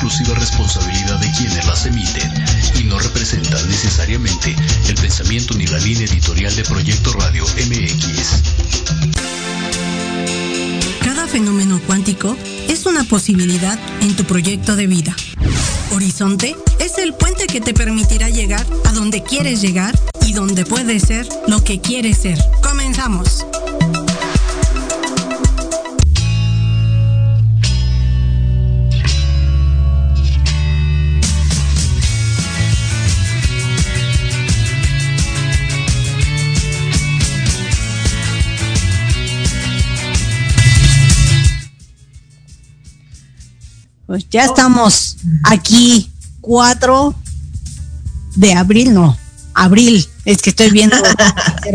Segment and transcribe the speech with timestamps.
[0.00, 2.32] exclusiva responsabilidad de quienes las emiten
[2.80, 4.56] y no representan necesariamente
[4.88, 8.42] el pensamiento ni la línea editorial de Proyecto Radio MX.
[11.04, 12.34] Cada fenómeno cuántico
[12.66, 15.14] es una posibilidad en tu proyecto de vida.
[15.90, 19.94] Horizonte es el puente que te permitirá llegar a donde quieres llegar
[20.26, 22.38] y donde puedes ser lo que quieres ser.
[22.62, 23.44] Comenzamos.
[44.10, 47.14] Pues ya estamos aquí, 4
[48.34, 49.16] de abril, no,
[49.54, 50.96] abril, es que estoy viendo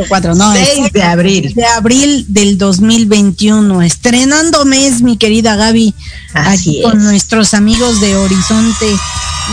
[0.09, 1.53] 04, no, 6 de abril.
[1.53, 5.95] De abril del 2021, estrenando mes, mi querida Gaby,
[6.33, 6.83] Así aquí es.
[6.83, 8.93] con nuestros amigos de Horizonte,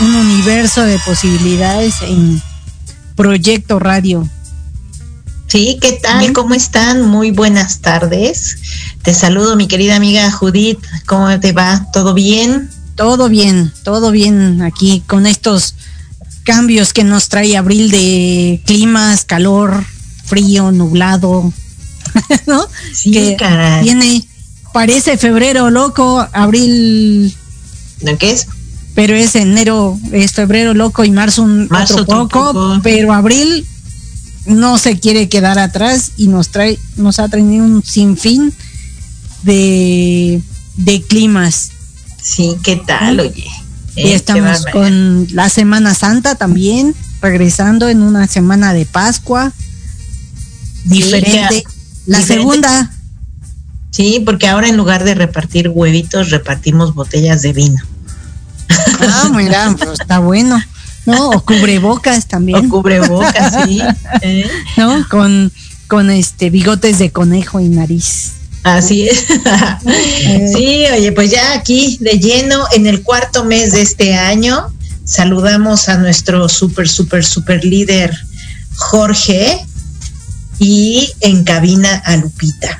[0.01, 2.41] un universo de posibilidades en
[3.15, 4.27] Proyecto Radio.
[5.53, 6.33] Sí, ¿qué tal?
[6.33, 7.07] ¿Cómo están?
[7.07, 8.57] Muy buenas tardes.
[9.03, 10.79] Te saludo, mi querida amiga Judith.
[11.05, 11.91] ¿Cómo te va?
[11.93, 12.71] ¿Todo bien?
[12.95, 15.75] Todo bien, todo bien aquí con estos
[16.43, 19.85] cambios que nos trae abril de climas, calor,
[20.25, 21.53] frío, nublado,
[22.47, 22.65] ¿no?
[22.91, 23.83] Sí, que caray.
[23.83, 24.23] Viene,
[24.73, 27.31] parece febrero loco, abril,
[28.01, 28.47] ¿No qué es?
[28.95, 32.79] pero es enero, es febrero loco y marzo un Marzo otro otro poco, poco.
[32.81, 33.67] pero abril
[34.45, 38.53] no se quiere quedar atrás y nos trae, nos ha traído un sinfín
[39.43, 40.41] de,
[40.77, 41.71] de climas.
[42.21, 43.19] Sí, ¿qué tal?
[43.19, 43.45] Oye.
[43.95, 49.51] Y Eh, estamos con la Semana Santa también, regresando en una semana de Pascua.
[50.85, 51.63] Diferente.
[52.05, 52.25] la diferente.
[52.25, 52.91] segunda,
[53.93, 57.79] Sí, porque ahora en lugar de repartir huevitos, repartimos botellas de vino.
[58.99, 60.59] ah, mira, pues está bueno.
[61.05, 61.29] ¿No?
[61.29, 63.81] O cubrebocas O también, cubrebocas, sí.
[64.21, 64.49] ¿eh?
[64.77, 65.05] ¿no?
[65.09, 65.51] Con,
[65.87, 68.33] con este bigotes de conejo y nariz.
[68.63, 69.25] Así es.
[70.55, 74.71] sí, oye, pues ya aquí de lleno en el cuarto mes de este año
[75.03, 78.15] saludamos a nuestro súper, súper, súper líder
[78.75, 79.59] Jorge
[80.59, 82.77] y en cabina a Lupita.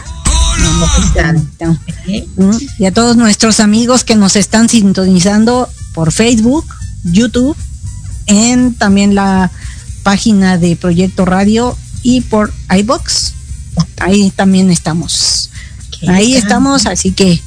[0.55, 1.51] ¿Cómo están?
[2.07, 2.25] ¿Eh?
[2.79, 6.65] Y a todos nuestros amigos que nos están sintonizando por Facebook,
[7.03, 7.57] YouTube,
[8.27, 9.51] en también la
[10.03, 13.33] página de Proyecto Radio y por iBox.
[13.97, 15.49] Ahí también estamos.
[15.91, 17.41] ¿Qué Ahí estamos, así que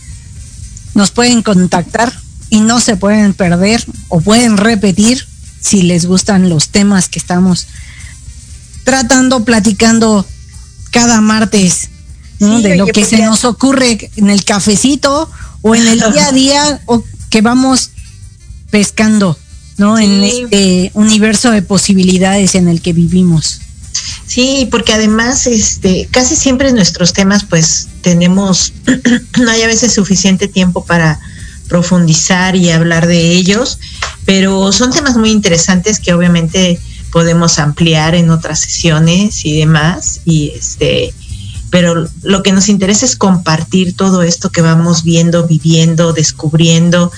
[0.95, 2.13] nos pueden contactar
[2.49, 5.27] y no se pueden perder o pueden repetir
[5.61, 7.67] si les gustan los temas que estamos
[8.85, 10.25] tratando, platicando
[10.91, 11.91] cada martes,
[12.39, 12.59] ¿no?
[12.59, 15.31] Sí, de lo que pues se nos ocurre en el cafecito
[15.63, 17.91] o en el día a día o que vamos
[18.71, 19.37] pescando,
[19.79, 19.99] ¿no?
[19.99, 23.61] En este universo de posibilidades en el que vivimos.
[24.27, 28.73] Sí, porque además, este, casi siempre en nuestros temas, pues tenemos,
[29.41, 31.21] no hay a veces suficiente tiempo para
[31.69, 33.78] profundizar y hablar de ellos,
[34.25, 36.79] pero son temas muy interesantes que obviamente
[37.13, 41.15] podemos ampliar en otras sesiones y demás, y este,
[41.71, 47.13] pero lo que nos interesa es compartir todo esto que vamos viendo, viviendo, descubriendo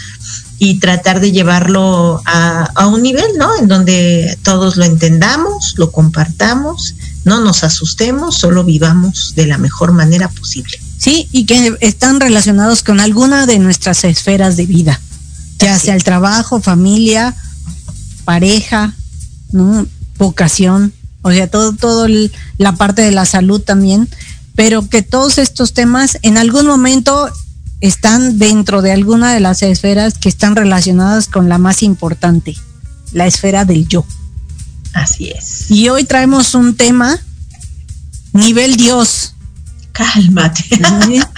[0.60, 3.48] y tratar de llevarlo a, a un nivel, ¿no?
[3.58, 6.94] En donde todos lo entendamos, lo compartamos,
[7.24, 10.78] no nos asustemos, solo vivamos de la mejor manera posible.
[10.98, 15.00] Sí, y que están relacionados con alguna de nuestras esferas de vida,
[15.60, 17.36] ya Así sea el trabajo, familia,
[18.24, 18.94] pareja,
[19.52, 19.86] ¿no?
[20.18, 24.08] vocación, o sea, todo, todo el- la parte de la salud también,
[24.56, 27.28] pero que todos estos temas en algún momento
[27.80, 32.56] están dentro de alguna de las esferas que están relacionadas con la más importante,
[33.12, 34.04] la esfera del yo.
[34.94, 35.70] Así es.
[35.70, 37.18] Y hoy traemos un tema,
[38.32, 39.34] nivel Dios.
[39.92, 40.64] Cálmate.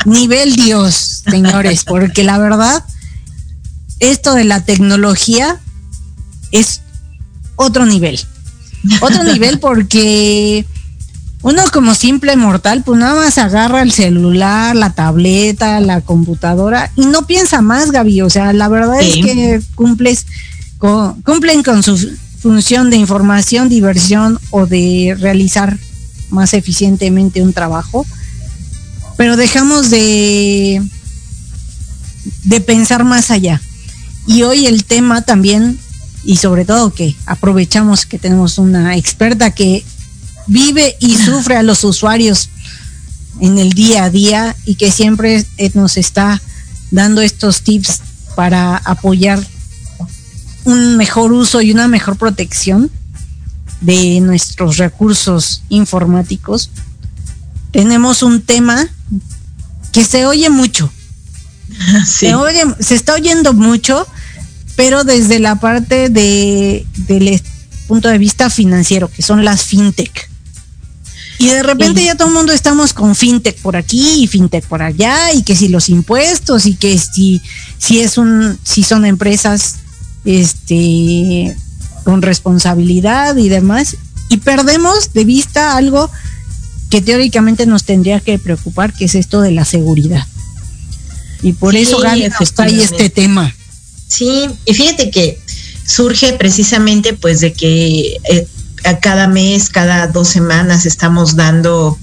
[0.04, 2.84] nivel Dios, señores, porque la verdad,
[3.98, 5.60] esto de la tecnología
[6.52, 6.80] es
[7.56, 8.18] otro nivel.
[9.02, 10.64] Otro nivel porque
[11.42, 17.06] uno como simple mortal, pues nada más agarra el celular, la tableta, la computadora y
[17.06, 18.20] no piensa más, Gaby.
[18.22, 19.20] O sea, la verdad Sí.
[19.20, 20.26] es que cumples
[20.78, 21.96] con- cumplen con su
[22.40, 25.78] función de información, diversión o de realizar
[26.30, 28.06] más eficientemente un trabajo,
[29.16, 30.82] pero dejamos de,
[32.44, 33.60] de pensar más allá.
[34.26, 35.78] Y hoy el tema también,
[36.24, 39.84] y sobre todo que aprovechamos que tenemos una experta que
[40.46, 42.48] vive y sufre a los usuarios
[43.40, 46.40] en el día a día y que siempre eh, nos está
[46.90, 48.00] dando estos tips
[48.34, 49.44] para apoyar
[50.64, 52.90] un mejor uso y una mejor protección
[53.80, 56.70] de nuestros recursos informáticos,
[57.70, 58.88] tenemos un tema
[59.92, 60.92] que se oye mucho.
[62.06, 64.06] Se, oye, se está oyendo mucho,
[64.76, 67.40] pero desde la parte de, del
[67.86, 70.29] punto de vista financiero, que son las fintech.
[71.40, 74.82] Y de repente ya todo el mundo estamos con fintech por aquí y fintech por
[74.82, 77.40] allá y que si los impuestos y que si
[77.78, 79.76] si es un si son empresas
[80.26, 81.56] este
[82.04, 83.96] con responsabilidad y demás
[84.28, 86.10] y perdemos de vista algo
[86.90, 90.26] que teóricamente nos tendría que preocupar que es esto de la seguridad.
[91.40, 93.54] Y por eso Gaby nos trae este tema.
[94.08, 95.40] Sí, y fíjate que
[95.86, 98.46] surge precisamente pues de que eh,
[99.00, 101.98] cada mes, cada dos semanas estamos dando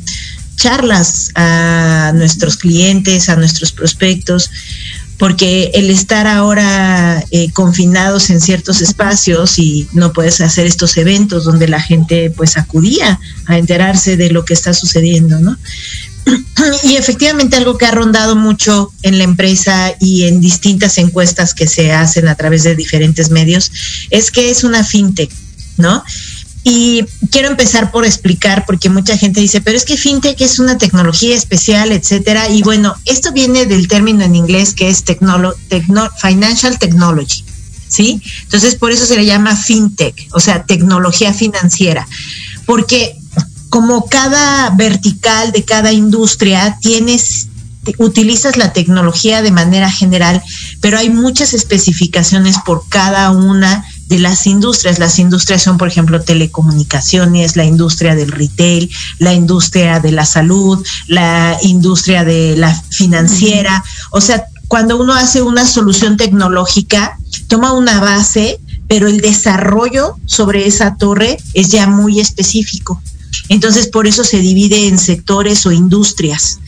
[0.56, 4.50] charlas a nuestros clientes, a nuestros prospectos,
[5.18, 11.46] porque el estar ahora eh, confinados en ciertos espacios y no puedes hacer estos eventos
[11.46, 15.58] donde la gente pues acudía a enterarse de lo que está sucediendo, ¿no?
[16.84, 21.68] Y efectivamente algo que ha rondado mucho en la empresa y en distintas encuestas que
[21.68, 23.72] se hacen a través de diferentes medios
[24.10, 25.32] es que es una fintech,
[25.78, 26.04] ¿no?
[26.70, 30.78] Y quiero empezar por explicar, porque mucha gente dice, pero es que fintech es una
[30.78, 32.50] tecnología especial, etcétera.
[32.50, 35.06] Y bueno, esto viene del término en inglés que es
[36.22, 37.46] financial technology.
[37.88, 38.22] ¿Sí?
[38.44, 42.06] Entonces, por eso se le llama fintech, o sea, tecnología financiera.
[42.66, 43.16] Porque
[43.70, 47.48] como cada vertical de cada industria tienes
[47.98, 50.44] utilizas la tecnología de manera general,
[50.82, 55.00] pero hay muchas especificaciones por cada una de las industrias.
[55.00, 58.90] Las industrias son, por ejemplo, telecomunicaciones, la industria del retail,
[59.20, 63.84] la industria de la salud, la industria de la financiera.
[64.12, 67.18] O sea, cuando uno hace una solución tecnológica,
[67.48, 73.02] toma una base, pero el desarrollo sobre esa torre es ya muy específico.
[73.50, 76.60] Entonces, por eso se divide en sectores o industrias,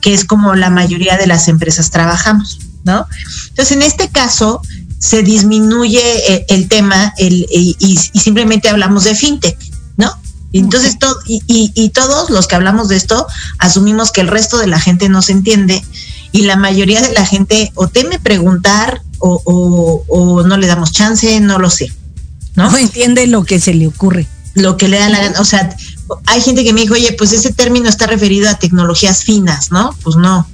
[0.00, 3.06] que es como la mayoría de las empresas trabajamos, ¿no?
[3.50, 4.60] Entonces, en este caso,
[5.04, 6.00] se disminuye
[6.32, 9.58] eh, el, tema el, y, simplemente hablamos de fintech,
[9.98, 10.10] ¿no?
[10.50, 13.26] Entonces, todo, y, todos los que hablamos de esto
[13.58, 15.84] asumimos que el resto de la gente no se entiende
[16.32, 21.58] y la mayoría de la gente o teme preguntar o, no le damos chance, no
[21.58, 21.92] lo sé,
[22.54, 22.70] ¿no?
[22.70, 24.26] No entiende lo que se le ocurre.
[24.54, 25.76] Lo que le da la gana, o sea,
[26.26, 29.94] hay gente que me dijo, oye, pues ese término está referido a tecnologías finas, ¿no?
[30.02, 30.48] Pues no,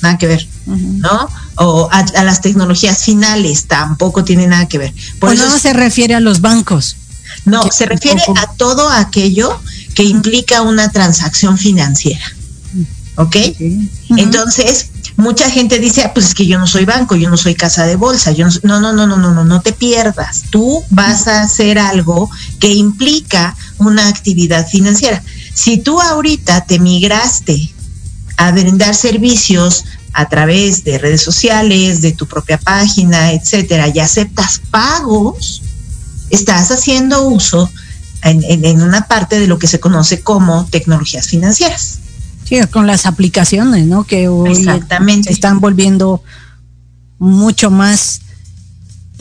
[0.00, 1.28] nada que ver, ¿no?
[1.56, 4.94] O a, las tecnologías finales tampoco tiene nada que ver.
[5.18, 6.96] Por eso no se refiere a los bancos.
[7.44, 9.60] No, se refiere a todo aquello
[9.94, 12.24] que implica una transacción financiera.
[13.16, 13.36] ¿Ok?
[14.16, 17.54] Entonces, mucha gente dice, ah, pues es que yo no soy banco, yo no soy
[17.54, 20.44] casa de bolsa, yo no, no, no, no, no, no, no te pierdas.
[20.50, 25.22] Tú vas a hacer algo que implica una actividad financiera.
[25.54, 27.72] Si tú ahorita te migraste
[28.36, 34.60] a brindar servicios a través de redes sociales, de tu propia página, etcétera, y aceptas
[34.70, 35.62] pagos,
[36.30, 37.70] estás haciendo uso
[38.22, 41.98] en, una parte de lo que se conoce como tecnologías financieras.
[42.44, 44.04] Sí, con las aplicaciones, ¿no?
[44.04, 45.32] Que hoy Exactamente.
[45.32, 46.22] están volviendo
[47.18, 48.20] mucho más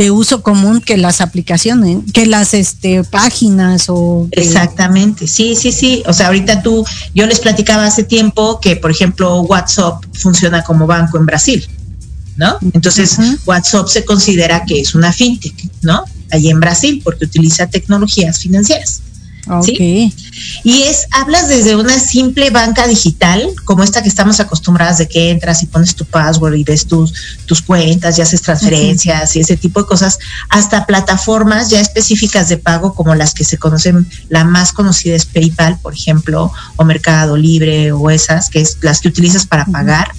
[0.01, 5.27] de uso común que las aplicaciones, que las este páginas o Exactamente.
[5.27, 9.41] Sí, sí, sí, o sea, ahorita tú yo les platicaba hace tiempo que por ejemplo
[9.41, 11.67] WhatsApp funciona como banco en Brasil,
[12.35, 12.57] ¿no?
[12.73, 13.15] Entonces,
[13.45, 15.53] WhatsApp se considera que es una fintech,
[15.83, 16.03] ¿no?
[16.31, 19.01] Allí en Brasil porque utiliza tecnologías financieras.
[19.63, 20.13] ¿Sí?
[20.63, 25.31] Y es, hablas desde una simple banca digital, como esta que estamos acostumbradas de que
[25.31, 27.13] entras y pones tu password y ves tus,
[27.45, 30.19] tus cuentas y haces transferencias y ese tipo de cosas,
[30.49, 35.25] hasta plataformas ya específicas de pago como las que se conocen, la más conocida es
[35.25, 40.11] PayPal, por ejemplo, o Mercado Libre o esas, que es las que utilizas para pagar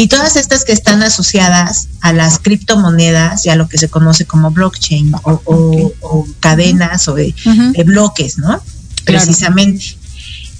[0.00, 4.26] y todas estas que están asociadas a las criptomonedas y a lo que se conoce
[4.26, 7.34] como blockchain o, cadenas o de,
[7.84, 8.62] bloques, ¿no?
[9.04, 9.96] Precisamente.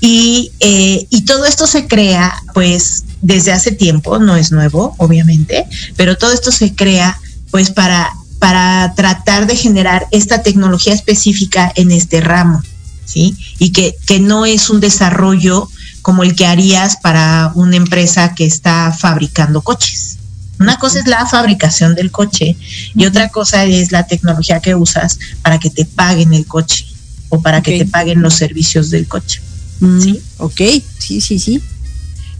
[0.00, 5.66] Y, eh, y todo esto se crea, pues, desde hace tiempo, no es nuevo, obviamente,
[5.94, 7.20] pero todo esto se crea,
[7.52, 12.60] pues, para, para tratar de generar esta tecnología específica en este ramo,
[13.04, 13.36] ¿sí?
[13.60, 15.68] Y que, que no es un desarrollo
[16.02, 20.18] como el que harías para una empresa que está fabricando coches.
[20.58, 22.56] Una cosa es la fabricación del coche
[22.94, 26.84] y otra cosa es la tecnología que usas para que te paguen el coche
[27.28, 29.40] o para que te paguen los servicios del coche.
[29.80, 30.22] Mm, ¿Sí?
[30.38, 30.60] Ok,
[30.98, 31.62] sí, sí, sí.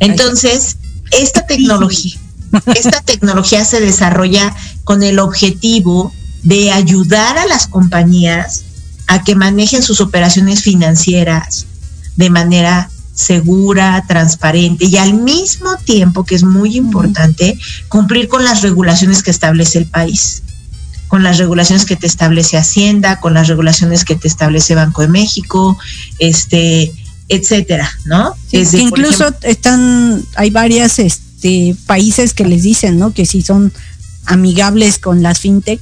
[0.01, 0.77] Entonces,
[1.13, 2.19] esta tecnología,
[2.75, 6.13] esta tecnología se desarrolla con el objetivo
[6.43, 8.65] de ayudar a las compañías
[9.07, 11.67] a que manejen sus operaciones financieras
[12.17, 17.59] de manera segura, transparente y al mismo tiempo, que es muy importante,
[17.89, 20.45] cumplir con las regulaciones que establece el país,
[21.09, 25.09] con las regulaciones que te establece Hacienda, con las regulaciones que te establece Banco de
[25.09, 25.77] México,
[26.21, 26.93] este,
[27.29, 28.37] etcétera, ¿no?
[28.53, 33.13] incluso están, hay varias este, países que les dicen, ¿no?
[33.13, 33.73] Que si son
[34.27, 35.81] amigables con las fintech,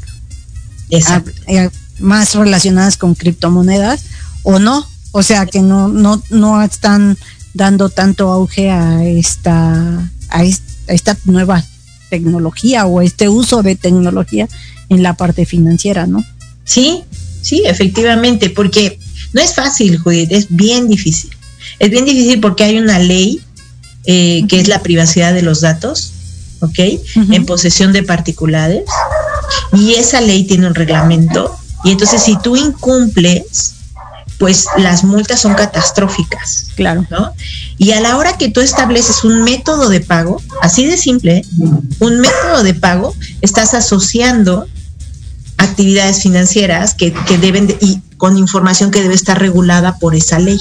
[1.99, 4.05] más relacionadas con criptomonedas
[4.43, 7.17] o no, o sea que no, no, no están
[7.55, 10.45] dando tanto auge a esta, a
[10.89, 11.65] esta nueva
[12.11, 14.47] tecnología o este uso de tecnología
[14.91, 16.23] en la parte financiera, ¿no?
[16.65, 17.03] Sí,
[17.41, 18.99] sí, efectivamente, porque
[19.33, 21.31] no es fácil, Judith, es bien difícil.
[21.79, 23.41] Es bien difícil porque hay una ley
[24.05, 26.13] eh, que es la privacidad de los datos,
[26.61, 26.79] ¿ok?
[27.33, 28.83] En posesión de particulares.
[29.73, 31.57] Y esa ley tiene un reglamento.
[31.85, 33.76] Y entonces si tú incumples,
[34.39, 36.69] pues las multas son catastróficas.
[36.77, 37.07] Claro.
[37.11, 37.33] ¿no?
[37.79, 41.43] Y a la hora que tú estableces un método de pago, así de simple,
[42.01, 44.67] un método de pago, estás asociando
[45.59, 50.61] actividades financieras que, deben y con información que debe estar regulada por esa ley.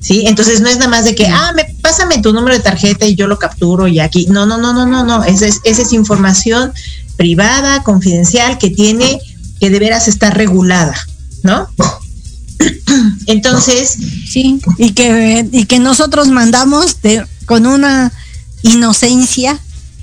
[0.00, 0.24] ¿Sí?
[0.26, 3.16] Entonces no es nada más de que, ah, me, pásame tu número de tarjeta y
[3.16, 4.26] yo lo capturo y aquí.
[4.30, 5.24] No, no, no, no, no, no.
[5.24, 6.72] Esa es, esa es información
[7.16, 9.18] privada, confidencial, que tiene
[9.58, 10.94] que deberás estar regulada,
[11.42, 11.68] ¿no?
[13.26, 13.96] Entonces.
[14.28, 18.12] Sí, y que, y que nosotros mandamos de, con una
[18.62, 19.58] inocencia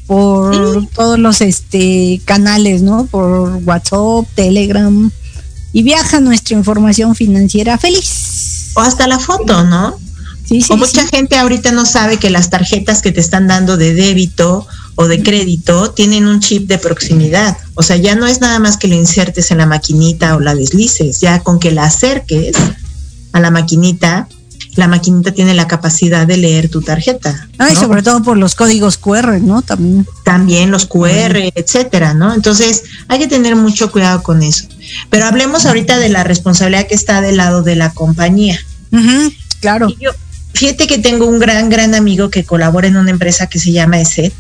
[0.08, 3.06] por todos los este canales, ¿no?
[3.06, 5.12] Por WhatsApp, Telegram
[5.74, 8.72] y viaja nuestra información financiera feliz.
[8.76, 9.98] O hasta la foto, ¿no?
[10.46, 13.78] Sí, sí, o mucha gente ahorita no sabe que las tarjetas que te están dando
[13.78, 17.58] de débito o de crédito tienen un chip de proximidad.
[17.76, 20.56] O sea, ya no es nada más que lo insertes en la maquinita o la
[20.56, 22.56] deslices, ya con que la acerques
[23.34, 24.30] a la maquinita,
[24.76, 27.48] la maquinita tiene la capacidad de leer tu tarjeta.
[27.58, 29.62] Ah, y sobre todo por los códigos QR, ¿no?
[29.62, 30.08] También.
[30.24, 32.34] También los QR, etcétera, ¿no?
[32.34, 34.66] Entonces, hay que tener mucho cuidado con eso.
[35.10, 38.60] Pero hablemos ahorita de la responsabilidad que está del lado de la compañía.
[39.60, 39.88] claro.
[40.54, 44.00] fíjate que tengo un gran, gran amigo que colabora en una empresa que se llama
[44.00, 44.34] ESET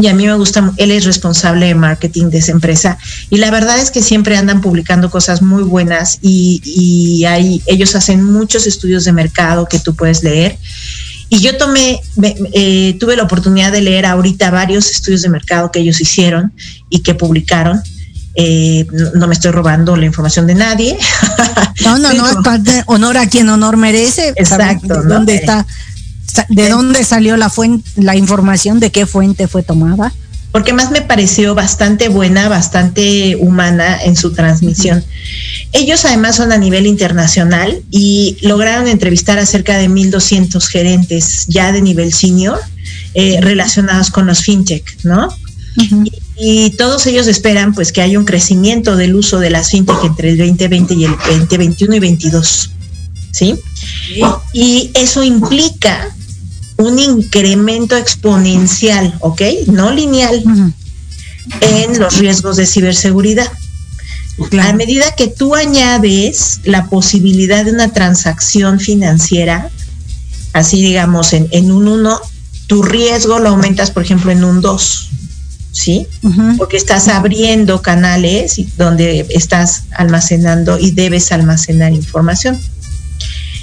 [0.00, 2.98] y a mí me gusta, él es responsable de marketing de esa empresa.
[3.28, 7.24] Y la verdad es que siempre andan publicando cosas muy buenas y, y
[7.66, 10.58] ellos hacen muchos estudios de mercado que tú puedes leer.
[11.28, 11.98] Y yo tomé,
[12.52, 16.52] eh, tuve la oportunidad de leer ahorita varios estudios de mercado que ellos hicieron
[16.90, 17.80] y que publicaron.
[18.34, 20.98] Eh, no, me estoy robando la información de nadie.
[21.84, 24.34] No, no, no, es parte, honor a quien honor merece.
[24.36, 25.02] Exacto.
[25.02, 25.66] ¿Dónde está?
[26.48, 28.80] ¿De dónde salió la fuente, la información?
[28.80, 30.12] ¿De qué fuente fue tomada?
[30.50, 35.02] Porque más me pareció bastante buena, bastante humana en su transmisión.
[35.72, 41.72] Ellos además son a nivel internacional y lograron entrevistar a cerca de 1.200 gerentes ya
[41.72, 42.58] de nivel senior
[43.14, 45.28] eh, relacionados con los fintech, ¿no?
[46.04, 50.04] y, y, todos ellos esperan pues que haya un crecimiento del uso de las fintech
[50.04, 52.70] entre el 2020 y el 2021 y 22.
[53.32, 53.58] ¿sí?
[54.52, 56.11] Y eso implica
[56.82, 59.42] un incremento exponencial, ¿ok?
[59.68, 60.42] No lineal,
[61.60, 63.50] en los riesgos de ciberseguridad.
[64.60, 69.70] A medida que tú añades la posibilidad de una transacción financiera,
[70.52, 72.20] así digamos en, en un 1,
[72.66, 75.08] tu riesgo lo aumentas, por ejemplo, en un 2.
[75.72, 76.06] ¿sí?
[76.58, 82.58] Porque estás abriendo canales donde estás almacenando y debes almacenar información.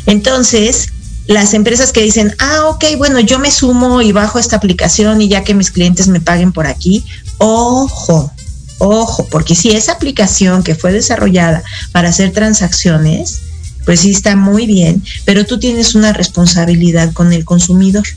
[0.06, 0.90] Entonces,
[1.30, 5.28] las empresas que dicen, ah, ok, bueno, yo me sumo y bajo esta aplicación y
[5.28, 7.06] ya que mis clientes me paguen por aquí,
[7.38, 8.34] ojo,
[8.80, 13.42] ojo, porque si esa aplicación que fue desarrollada para hacer transacciones,
[13.86, 18.08] pues sí está muy bien, pero tú tienes una responsabilidad con el consumidor,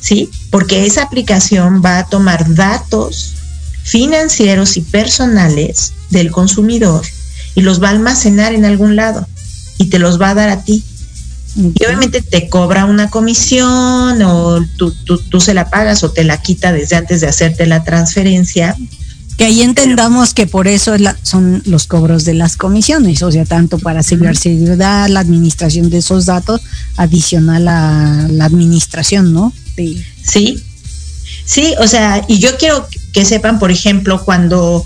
[0.00, 0.28] ¿sí?
[0.50, 3.32] Porque esa aplicación va a tomar datos
[3.82, 7.02] financieros y personales del consumidor
[7.54, 9.26] y los va a almacenar en algún lado
[9.78, 10.84] y te los va a dar a ti.
[11.56, 16.40] Y obviamente te cobra una comisión o tú, tú, se la pagas o te la
[16.40, 18.76] quita desde antes de hacerte la transferencia.
[19.36, 23.78] Que ahí entendamos que por eso son los cobros de las comisiones, o sea, tanto
[23.78, 26.60] para ciberseguridad, la administración de esos datos,
[26.96, 29.52] adicional a la administración, ¿no?
[30.22, 30.62] Sí,
[31.46, 34.84] sí, o sea, y yo quiero que sepan, por ejemplo, cuando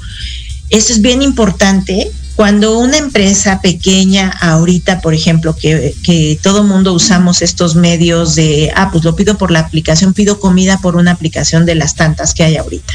[0.70, 6.92] esto es bien importante, cuando una empresa pequeña, ahorita, por ejemplo, que, que todo mundo
[6.92, 11.12] usamos estos medios de, ah, pues lo pido por la aplicación, pido comida por una
[11.12, 12.92] aplicación de las tantas que hay ahorita.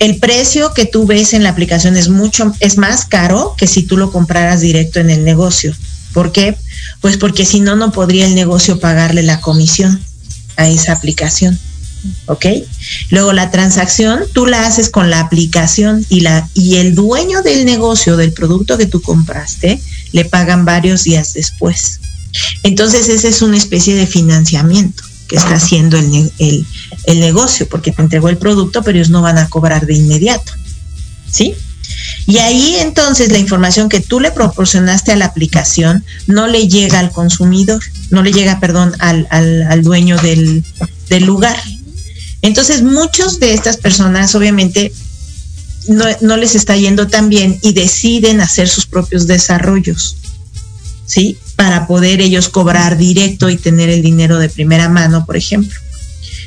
[0.00, 3.84] El precio que tú ves en la aplicación es mucho, es más caro que si
[3.84, 5.74] tú lo compraras directo en el negocio.
[6.12, 6.56] ¿Por qué?
[7.00, 10.02] Pues porque si no, no podría el negocio pagarle la comisión
[10.56, 11.58] a esa aplicación.
[12.26, 12.46] ¿Ok?
[13.10, 17.64] Luego la transacción tú la haces con la aplicación y, la, y el dueño del
[17.64, 19.80] negocio, del producto que tú compraste,
[20.12, 22.00] le pagan varios días después.
[22.62, 26.66] Entonces esa es una especie de financiamiento que está haciendo el, el,
[27.04, 30.52] el negocio, porque te entregó el producto, pero ellos no van a cobrar de inmediato,
[31.30, 31.54] ¿sí?
[32.26, 36.98] Y ahí entonces la información que tú le proporcionaste a la aplicación no le llega
[36.98, 37.80] al consumidor,
[38.10, 40.64] no le llega, perdón, al, al, al dueño del,
[41.08, 41.56] del lugar.
[42.42, 44.92] Entonces, muchos de estas personas obviamente
[45.88, 50.16] no, no, les está yendo tan bien y deciden hacer sus propios desarrollos,
[51.06, 51.36] ¿sí?
[51.56, 55.78] Para poder ellos cobrar directo y tener el dinero de primera mano, por ejemplo.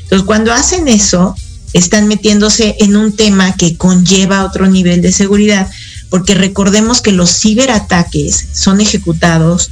[0.02, 1.36] Entonces, cuando hacen eso,
[1.72, 5.68] están metiéndose en un tema que conlleva otro nivel de seguridad,
[6.08, 9.70] porque recordemos que los ciberataques son ejecutados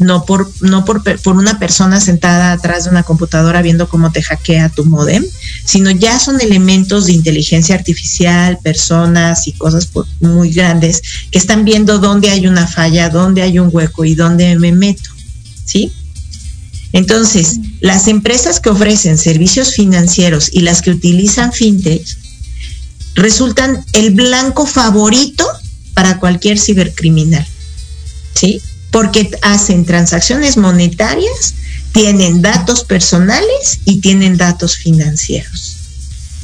[0.00, 4.22] no por, no por, por una persona sentada atrás de una computadora viendo cómo te
[4.22, 5.24] hackea tu modem,
[5.64, 9.88] sino ya son elementos de inteligencia artificial, personas y cosas
[10.20, 14.58] muy grandes que están viendo dónde hay una falla, dónde hay un hueco y dónde
[14.58, 15.10] me meto,
[15.66, 15.92] ¿sí?
[16.92, 22.04] Entonces, las empresas que ofrecen servicios financieros y las que utilizan fintech
[23.14, 25.46] resultan el blanco favorito
[25.92, 27.46] para cualquier cibercriminal,
[28.34, 28.62] ¿sí?
[28.90, 31.54] Porque hacen transacciones monetarias,
[31.92, 35.76] tienen datos personales y tienen datos financieros.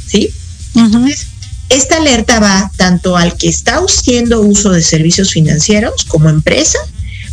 [0.07, 0.33] ¿Sí?
[0.75, 1.27] Entonces,
[1.69, 6.79] esta alerta va tanto al que está haciendo uso de servicios financieros como empresa,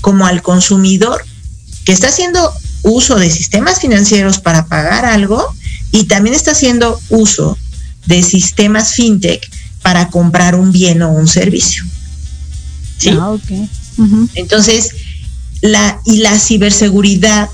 [0.01, 1.23] como al consumidor
[1.85, 2.51] que está haciendo
[2.83, 5.53] uso de sistemas financieros para pagar algo
[5.91, 7.57] y también está haciendo uso
[8.05, 9.49] de sistemas fintech
[9.81, 11.83] para comprar un bien o un servicio.
[12.97, 13.09] ¿Sí?
[13.09, 13.69] Ah, okay.
[14.35, 14.89] Entonces,
[15.63, 17.49] la, y la ciberseguridad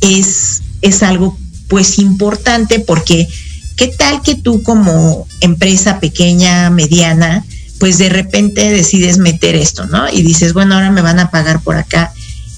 [0.00, 1.36] es, es algo
[1.68, 3.28] pues importante porque
[3.76, 7.44] ¿qué tal que tú como empresa pequeña, mediana,
[7.80, 10.08] pues de repente decides meter esto, ¿no?
[10.08, 12.12] Y dices, bueno, ahora me van a pagar por acá.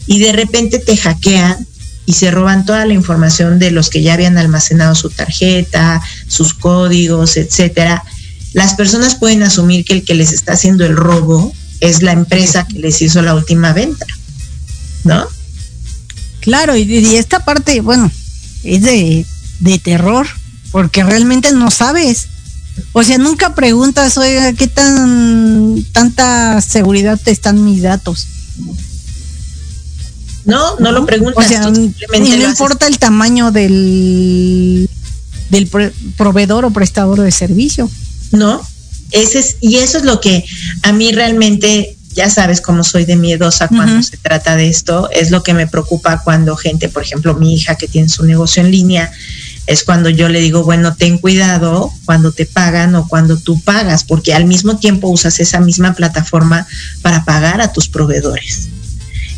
[0.07, 1.67] Y de repente te hackean
[2.05, 6.53] y se roban toda la información de los que ya habían almacenado su tarjeta, sus
[6.53, 8.05] códigos, etcétera.
[8.53, 12.67] Las personas pueden asumir que el que les está haciendo el robo es la empresa
[12.67, 14.07] que les hizo la última venta,
[15.05, 15.27] ¿no?
[16.41, 18.11] Claro, y, esta parte, bueno,
[18.63, 19.25] es de,
[19.61, 20.27] de terror,
[20.73, 22.29] porque realmente no sabes.
[22.93, 28.27] O sea, nunca preguntas, oiga, ¿qué tan tanta seguridad están mis datos?
[30.45, 31.45] No, no lo preguntas.
[31.45, 34.89] O sea, simplemente no importa el tamaño del,
[35.51, 35.69] del
[36.17, 37.91] proveedor o prestador de servicio.
[38.33, 38.61] No,
[39.11, 40.45] ese es, y eso es lo que
[40.83, 45.31] a mí realmente, ya sabes cómo soy de miedosa cuando se trata de esto, es
[45.31, 48.71] lo que me preocupa cuando gente, por ejemplo, mi hija que tiene su negocio en
[48.71, 49.13] línea,
[49.67, 54.05] es cuando yo le digo, bueno, ten cuidado cuando te pagan o cuando tú pagas,
[54.05, 56.67] porque al mismo tiempo usas esa misma plataforma
[57.03, 58.69] para pagar a tus proveedores.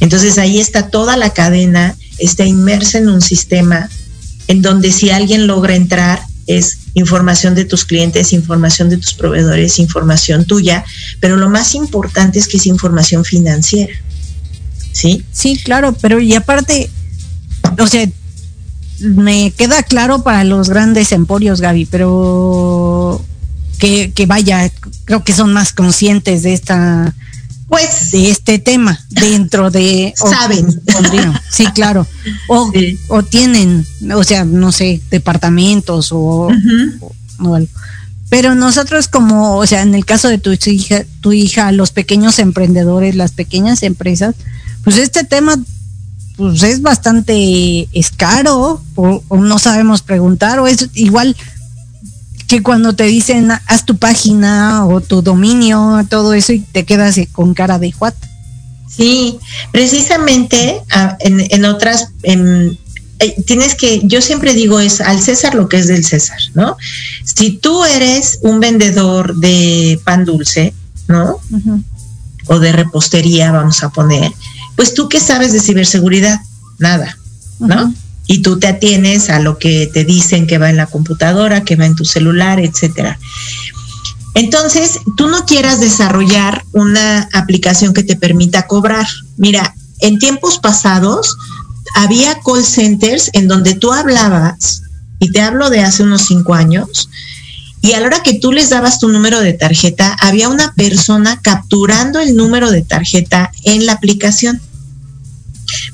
[0.01, 3.89] Entonces ahí está toda la cadena, está inmersa en un sistema
[4.49, 9.79] en donde si alguien logra entrar, es información de tus clientes, información de tus proveedores,
[9.79, 10.85] información tuya,
[11.21, 13.93] pero lo más importante es que es información financiera.
[14.93, 15.25] ¿Sí?
[15.31, 16.89] Sí, claro, pero y aparte,
[17.79, 18.09] o sea,
[19.01, 23.23] me queda claro para los grandes emporios, Gaby, pero
[23.79, 24.71] que, que vaya,
[25.05, 27.15] creo que son más conscientes de esta
[27.69, 30.67] pues de este tema dentro de saben.
[31.51, 32.07] sí claro
[32.49, 32.73] o,
[33.09, 36.49] o tienen o sea no sé departamentos o,
[37.41, 37.69] o, algo.
[38.29, 42.39] Pero nosotros como o sea en el caso de tu hija tu hija los pequeños
[42.39, 44.35] emprendedores las pequeñas empresas
[44.85, 45.59] pues este tema
[46.37, 51.37] pues es bastante es caro o no sabemos preguntar o es igual
[52.49, 57.19] que cuando te dicen haz tu página o tu dominio, todo eso y te quedas
[57.33, 58.15] con cara de what.
[58.89, 59.39] Sí,
[59.73, 62.79] precisamente ah, en, en otras, en,
[63.19, 66.77] eh, tienes que, yo siempre digo es al César lo que es del César, ¿no?
[67.25, 70.75] Si tú eres un vendedor de pan dulce,
[71.09, 71.41] ¿no?
[72.47, 74.33] O de repostería, vamos a poner,
[74.77, 76.41] pues tú qué sabes de ciberseguridad?
[76.79, 77.19] Nada,
[77.59, 77.93] ¿no?
[78.27, 81.77] Y tú te atienes a lo que te dicen que va en la computadora, que
[81.77, 83.19] va en tu celular, etcétera.
[84.35, 89.07] Entonces, tú no quieras desarrollar una aplicación que te permita cobrar.
[89.37, 91.37] Mira, en tiempos pasados
[91.95, 94.83] había call centers en donde tú hablabas,
[95.19, 97.09] y te hablo de hace unos cinco años,
[97.81, 101.41] y a la hora que tú les dabas tu número de tarjeta, había una persona
[101.41, 104.61] capturando el número de tarjeta en la aplicación.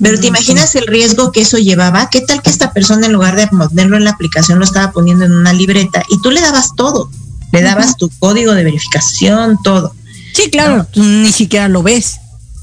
[0.00, 2.08] Pero te imaginas el riesgo que eso llevaba.
[2.10, 5.24] ¿Qué tal que esta persona en lugar de ponerlo en la aplicación lo estaba poniendo
[5.24, 7.10] en una libreta y tú le dabas todo?
[7.52, 9.94] Le dabas tu código de verificación, todo.
[10.34, 12.18] Sí, claro, tú ni siquiera lo ves.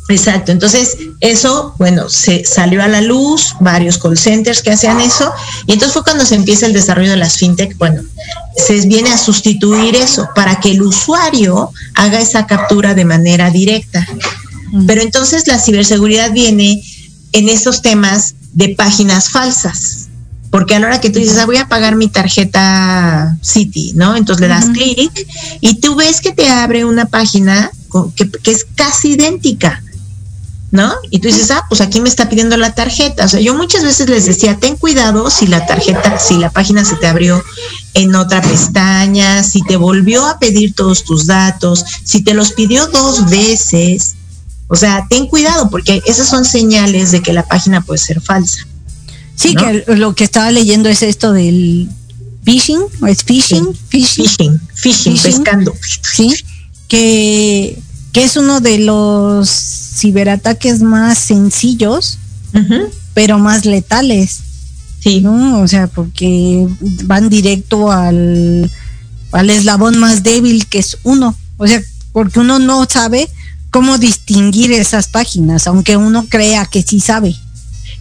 [0.10, 5.32] Exacto, entonces eso, bueno, se salió a la luz, varios call centers que hacían eso,
[5.68, 8.02] y entonces fue cuando se empieza el desarrollo de las fintech, bueno,
[8.58, 14.08] se viene a sustituir eso para que el usuario haga esa captura de manera directa.
[14.88, 16.82] Pero entonces la ciberseguridad viene
[17.34, 20.08] en esos temas de páginas falsas.
[20.50, 24.16] Porque a la hora que tú dices, ah, voy a pagar mi tarjeta City, ¿no?
[24.16, 25.28] Entonces le das clic
[25.62, 27.72] y tú ves que te abre una página
[28.16, 29.84] que, que es casi idéntica
[30.72, 30.94] ¿no?
[31.10, 33.26] Y tú dices, ah, pues aquí me está pidiendo la tarjeta.
[33.26, 36.86] O sea, yo muchas veces les decía, ten cuidado si la tarjeta, si la página
[36.86, 37.44] se te abrió
[37.96, 42.88] en otra pestaña, si te volvió a pedir todos tus datos, si te los pidió
[42.88, 44.16] dos veces.
[44.70, 48.66] O sea, ten cuidado porque esas son señales de que la página puede ser falsa.
[49.36, 51.90] Sí, que lo que estaba leyendo es esto del
[52.44, 53.74] phishing, ¿o es phishing?
[53.90, 55.74] phishing, phishing, phishing, pescando.
[56.14, 56.36] Sí,
[56.88, 62.20] que, que es uno de los ciberataques más sencillos,
[63.14, 64.42] pero más letales.
[65.00, 65.22] Sí.
[65.22, 65.62] ¿no?
[65.62, 66.68] O sea, porque
[67.06, 68.70] van directo al,
[69.32, 71.36] al eslabón más débil que es uno.
[71.58, 73.30] O sea, porque uno no sabe
[73.72, 77.36] cómo distinguir esas páginas, aunque uno crea que sí sabe.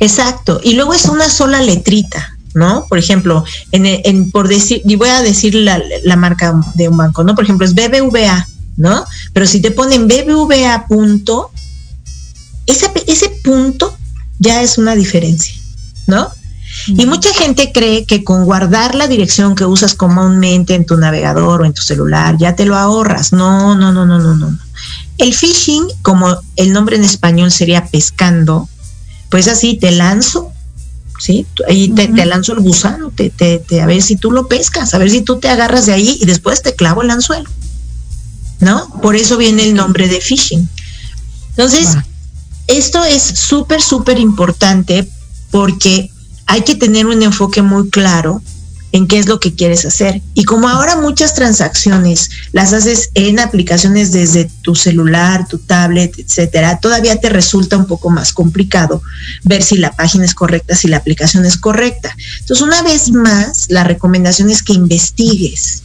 [0.00, 0.60] Exacto.
[0.62, 2.86] Y luego es una sola letrita, ¿no?
[2.88, 6.96] Por ejemplo, en, en por decir, y voy a decir la, la, marca de un
[6.96, 7.34] banco, ¿no?
[7.34, 9.04] Por ejemplo, es BBVA, ¿no?
[9.32, 11.50] Pero si te ponen BBVA punto,
[12.66, 13.96] ese, punto
[14.38, 15.54] ya es una diferencia,
[16.06, 16.28] ¿no?
[16.86, 21.62] Y mucha gente cree que con guardar la dirección que usas comúnmente en tu navegador
[21.62, 23.32] o en tu celular ya te lo ahorras.
[23.32, 24.58] No, no, no, no, no, no.
[25.18, 28.68] El phishing, como el nombre en español sería pescando,
[29.30, 30.52] pues así te lanzo,
[31.18, 31.46] ¿sí?
[31.68, 35.10] Ahí te, lanzo el gusano, te, te, a ver si tú lo pescas, a ver
[35.10, 37.50] si tú te agarras de ahí y después te clavo el anzuelo,
[38.60, 38.88] ¿no?
[39.02, 40.68] Por eso viene el nombre de phishing.
[41.50, 41.96] Entonces,
[42.68, 45.08] esto es súper, súper importante
[45.50, 46.10] porque
[46.46, 48.40] hay que tener un enfoque muy claro
[48.92, 50.22] en qué es lo que quieres hacer.
[50.34, 56.78] Y como ahora muchas transacciones las haces en aplicaciones desde tu celular, tu tablet, etcétera,
[56.80, 59.02] todavía te resulta un poco más complicado
[59.44, 62.14] ver si la página es correcta, si la aplicación es correcta.
[62.40, 65.82] Entonces, una vez más, la recomendación es que investigues.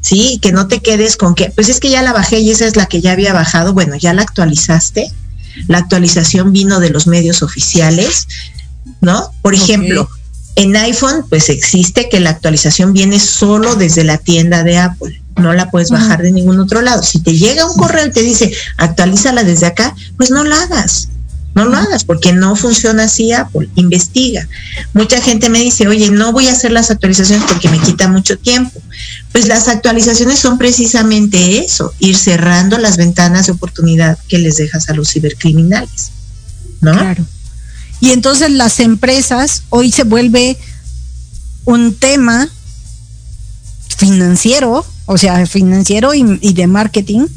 [0.00, 2.66] Sí, que no te quedes con que, pues es que ya la bajé y esa
[2.66, 3.72] es la que ya había bajado.
[3.72, 5.10] Bueno, ya la actualizaste
[5.68, 8.26] la actualización vino de los medios oficiales,
[9.00, 9.30] ¿no?
[9.42, 10.08] Por ejemplo,
[10.56, 15.20] en iPhone, pues existe que la actualización viene solo desde la tienda de Apple.
[15.36, 17.02] No la puedes bajar de ningún otro lado.
[17.02, 21.08] Si te llega un correo y te dice actualízala desde acá, pues no la hagas.
[21.54, 23.68] No lo hagas porque no funciona así Apple.
[23.76, 24.48] Investiga.
[24.92, 28.38] Mucha gente me dice, oye, no voy a hacer las actualizaciones porque me quita mucho
[28.38, 28.80] tiempo.
[29.32, 34.88] Pues las actualizaciones son precisamente eso, ir cerrando las ventanas de oportunidad que les dejas
[34.88, 36.10] a los cibercriminales.
[36.80, 36.92] ¿No?
[36.92, 37.24] Claro.
[38.04, 40.58] Y entonces las empresas hoy se vuelve
[41.64, 42.46] un tema
[43.96, 47.28] financiero, o sea, financiero y, y de marketing,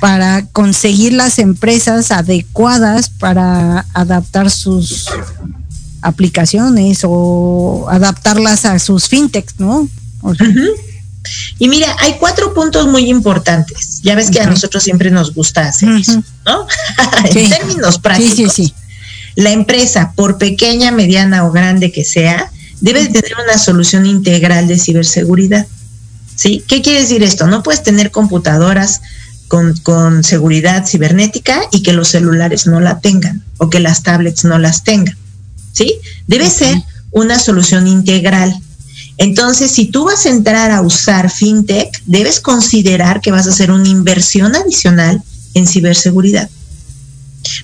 [0.00, 5.06] para conseguir las empresas adecuadas para adaptar sus
[6.02, 9.88] aplicaciones o adaptarlas a sus fintechs, ¿no?
[11.60, 14.00] Y mira, hay cuatro puntos muy importantes.
[14.02, 16.66] Ya ves que a nosotros siempre nos gusta hacer eso, ¿no?
[17.24, 18.52] en términos prácticos.
[18.52, 18.74] Sí, sí,
[19.36, 24.78] la empresa, por pequeña, mediana o grande que sea, debe tener una solución integral de
[24.78, 25.66] ciberseguridad.
[26.36, 26.64] ¿Sí?
[26.66, 27.46] ¿Qué quiere decir esto?
[27.46, 29.00] No puedes tener computadoras
[29.48, 34.58] con, seguridad cibernética y que los celulares no la tengan o que las tablets no
[34.58, 35.16] las tengan.
[35.72, 35.94] ¿Sí?
[36.26, 36.76] Debe ser
[37.10, 38.60] una solución integral.
[39.16, 43.70] Entonces, si tú vas a entrar a usar fintech, debes considerar que vas a hacer
[43.70, 45.22] una inversión adicional
[45.54, 46.50] en ciberseguridad.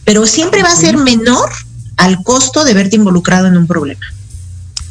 [0.04, 1.50] Pero siempre va a ser menor
[1.96, 4.06] al costo de verte involucrado en un problema.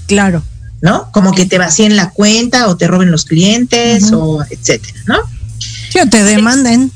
[0.07, 0.43] Claro.
[0.81, 1.11] ¿No?
[1.11, 5.17] Como que te vacíen la cuenta o te roben los clientes o etcétera, ¿no?
[5.59, 6.91] Sí, te demanden.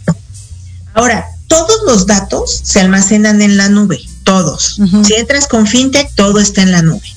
[0.94, 4.80] Ahora, todos los datos se almacenan en la nube, todos.
[5.06, 7.08] Si entras con FinTech, todo está en la nube.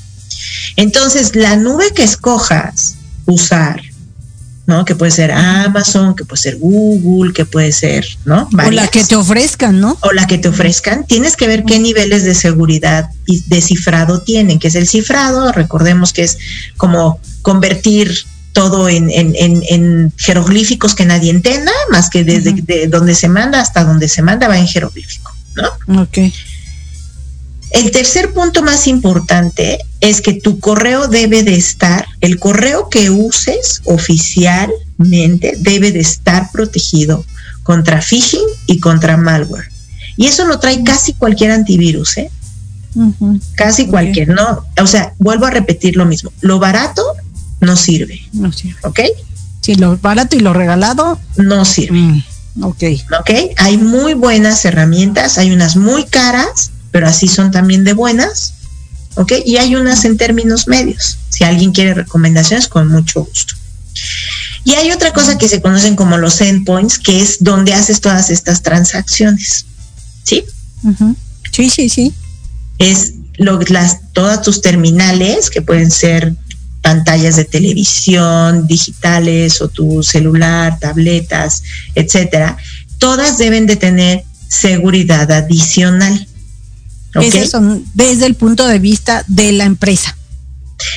[0.77, 3.81] Entonces, la nube que escojas usar,
[4.67, 4.85] ¿no?
[4.85, 8.49] Que puede ser Amazon, que puede ser Google, que puede ser, ¿no?
[8.53, 9.97] O la que te ofrezcan, ¿no?
[10.03, 11.07] O la que te ofrezcan.
[11.07, 15.53] Tienes que ver qué niveles de seguridad y de cifrado tienen, que es el cifrado,
[15.53, 16.39] recordemos que es
[16.77, 18.13] como convertir
[18.53, 24.09] todo en, en, jeroglíficos que nadie entienda, más que desde donde se manda hasta donde
[24.09, 26.03] se manda va en jeroglífico, ¿no?
[26.03, 26.19] Ok.
[27.71, 33.11] El tercer punto más importante es que tu correo debe de estar, el correo que
[33.11, 37.25] uses oficialmente debe de estar protegido
[37.63, 39.69] contra phishing y contra malware.
[40.17, 42.31] Y eso lo trae casi cualquier antivirus, ¿eh?
[43.57, 44.65] Casi cualquier, ¿no?
[44.81, 46.33] O sea, vuelvo a repetir lo mismo.
[46.41, 47.03] Lo barato
[47.61, 48.23] no sirve.
[48.33, 48.79] No sirve.
[48.85, 49.01] ¿Ok?
[49.61, 51.99] Sí, lo barato y lo regalado no sirve.
[51.99, 52.23] Mm,
[52.63, 52.83] ok.
[53.21, 53.31] Ok.
[53.57, 58.55] Hay muy buenas herramientas, hay unas muy caras pero así son también de buenas,
[59.17, 59.31] ¿ok?
[59.45, 61.19] Y hay unas en términos medios.
[61.29, 63.53] Si alguien quiere recomendaciones, con mucho gusto.
[64.65, 68.31] Y hay otra cosa que se conocen como los endpoints, que es donde haces todas
[68.31, 69.67] estas transacciones.
[70.23, 70.43] ¿Sí?
[71.53, 72.15] Sí, sí, sí.
[72.79, 76.35] Es lo, las, todas tus terminales, que pueden ser
[76.81, 81.63] pantallas de televisión, digitales o tu celular, tabletas,
[81.95, 82.57] etcétera,
[82.97, 86.27] todas deben de tener seguridad adicional
[87.51, 90.17] son desde el punto de vista de la empresa.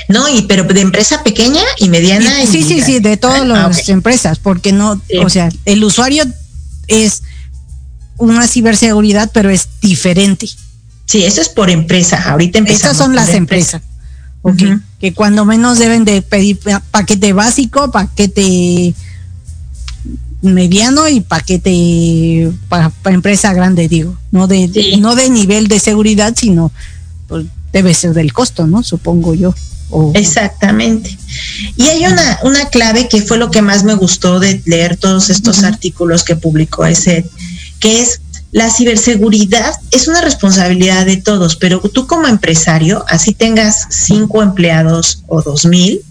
[0.08, 2.46] No, y pero de empresa pequeña y mediana.
[2.46, 6.26] sí, sí, sí, de todas ah, las empresas, porque no, o sea, el usuario
[6.88, 7.24] es
[8.18, 10.48] una ciberseguridad, pero es diferente.
[11.06, 12.22] Sí, eso es por empresa.
[12.30, 12.84] Ahorita empezamos.
[12.84, 13.82] Esas son las empresas.
[15.00, 16.60] Que cuando menos deben de pedir
[16.92, 18.94] paquete básico, paquete
[20.42, 26.72] mediano y paquete para, empresa grande, digo, no de, no de nivel de seguridad, sino
[27.28, 28.84] pues, debe ser del costo, ¿no?
[28.84, 29.54] Supongo yo.
[30.14, 31.18] Exactamente.
[31.76, 35.30] Y hay una, una clave que fue lo que más me gustó de leer todos
[35.30, 37.26] estos artículos que publicó ese,
[37.80, 38.22] que es
[38.52, 45.24] la ciberseguridad es una responsabilidad de todos, pero tú como empresario, así tengas cinco empleados
[45.28, 46.02] o dos mil,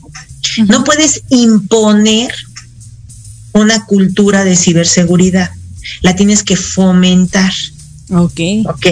[0.69, 2.33] no puedes imponer
[3.61, 5.51] una cultura de ciberseguridad.
[6.03, 7.53] La tienes que fomentar.
[8.11, 8.41] Ok.
[8.67, 8.87] Ok.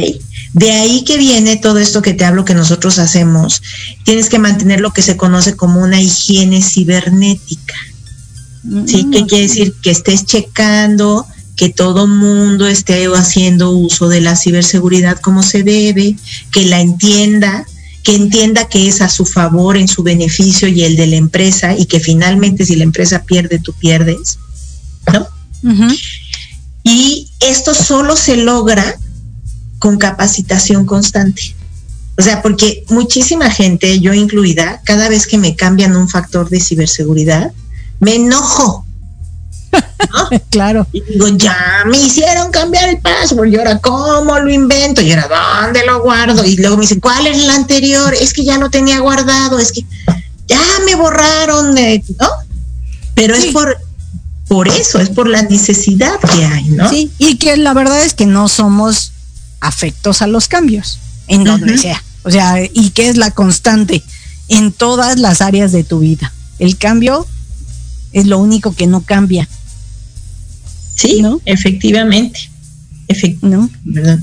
[0.52, 3.62] De ahí que viene todo esto que te hablo que nosotros hacemos.
[4.04, 7.74] Tienes que mantener lo que se conoce como una higiene cibernética.
[8.86, 9.04] ¿Sí?
[9.04, 9.10] Mm.
[9.10, 9.74] ¿Qué quiere decir?
[9.82, 11.26] Que estés checando
[11.56, 16.16] que todo mundo esté haciendo uso de la ciberseguridad como se debe,
[16.52, 17.66] que la entienda,
[18.02, 21.74] que entienda que es a su favor, en su beneficio y el de la empresa,
[21.76, 24.38] y que finalmente si la empresa pierde, tú pierdes.
[25.12, 25.28] ¿No?
[26.82, 28.96] Y esto solo se logra
[29.78, 31.54] con capacitación constante.
[32.18, 36.60] O sea, porque muchísima gente, yo incluida, cada vez que me cambian un factor de
[36.60, 37.52] ciberseguridad,
[38.00, 38.86] me enojo.
[40.50, 40.86] claro.
[40.92, 45.28] Y digo, ya me hicieron cambiar el password, y ahora cómo lo invento, y ahora
[45.62, 48.14] dónde lo guardo, y luego me dicen, ¿cuál es el anterior?
[48.14, 49.84] Es que ya lo tenía guardado, es que
[50.46, 52.28] ya me borraron, de, ¿no?
[53.14, 53.76] Pero es por
[54.48, 56.88] por eso, es por la necesidad que hay, ¿no?
[56.88, 59.12] Sí, y que la verdad es que no somos
[59.60, 62.02] afectos a los cambios, en donde sea.
[62.22, 64.02] O sea, y que es la constante
[64.48, 66.32] en todas las áreas de tu vida.
[66.58, 67.26] El cambio
[68.12, 69.48] es lo único que no cambia.
[70.94, 71.40] Sí, ¿no?
[71.44, 72.50] efectivamente.
[73.42, 73.70] ¿No?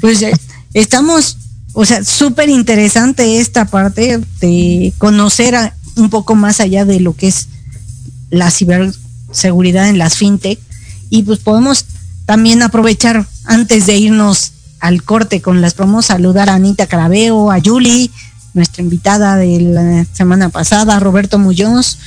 [0.02, 0.34] Pues eh,
[0.74, 1.38] estamos,
[1.74, 5.56] o sea, súper interesante esta parte de conocer
[5.96, 7.48] un poco más allá de lo que es
[8.30, 8.92] la ciber
[9.34, 10.60] seguridad en las fintech
[11.10, 11.86] y pues podemos
[12.26, 17.60] también aprovechar antes de irnos al corte con las promos, saludar a Anita Carabeo, a
[17.64, 18.10] Julie,
[18.54, 21.98] nuestra invitada de la semana pasada, a Roberto Muñoz,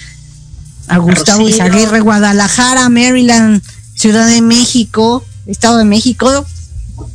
[0.88, 3.62] a Gustavo Izaguirre, Guadalajara, Maryland,
[3.94, 6.46] Ciudad de México, Estado de México,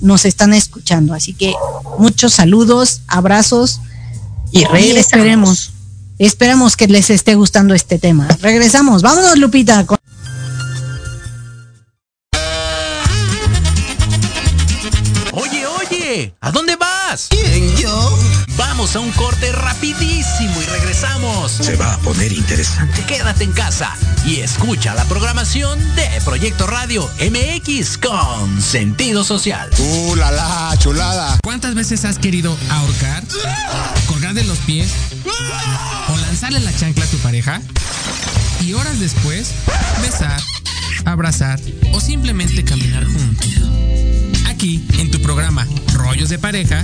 [0.01, 1.13] nos están escuchando.
[1.13, 1.53] Así que
[1.97, 3.81] muchos saludos, abrazos
[4.51, 5.71] y, y esperemos,
[6.17, 8.27] esperemos que les esté gustando este tema.
[8.41, 9.79] Regresamos, vámonos Lupita.
[9.79, 9.85] ¿A
[18.93, 21.49] Vamos a un corte rapidísimo y regresamos.
[21.53, 23.01] Se va a poner interesante.
[23.05, 29.69] Quédate en casa y escucha la programación de Proyecto Radio MX con sentido social.
[29.77, 31.37] ¡Uh, la, la chulada!
[31.41, 33.23] ¿Cuántas veces has querido ahorcar,
[34.07, 34.91] colgar de los pies
[36.09, 37.61] o lanzarle la chancla a tu pareja?
[38.59, 39.53] Y horas después,
[40.01, 40.41] besar,
[41.05, 41.61] abrazar
[41.93, 43.47] o simplemente caminar juntos
[44.49, 46.83] Aquí, en tu programa Rollos de Pareja,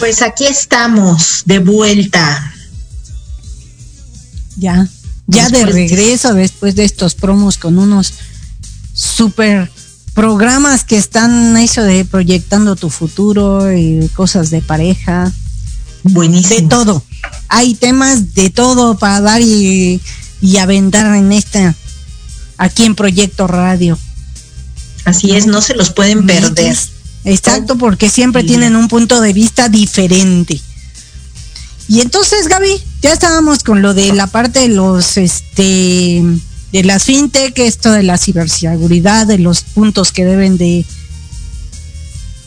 [0.00, 2.52] Pues aquí estamos, de vuelta.
[4.56, 4.88] Ya,
[5.26, 8.12] ya de Después de- regreso después de estos promos con unos
[8.92, 9.70] super
[10.14, 15.32] programas que están eso de proyectando tu futuro y cosas de pareja,
[16.02, 16.60] Buenísimo.
[16.60, 17.04] de todo.
[17.48, 20.00] Hay temas de todo para dar y,
[20.42, 21.74] y aventar en esta,
[22.58, 23.98] aquí en Proyecto Radio.
[25.04, 26.76] Así es, no se los pueden perder.
[27.24, 28.48] Exacto, porque siempre Sí.
[28.48, 30.60] tienen un punto de vista diferente.
[31.88, 36.22] Y entonces, Gaby, ya estábamos con lo de la parte de los, este,
[36.72, 40.84] de las fintech, esto de la ciberseguridad, de los puntos que deben de,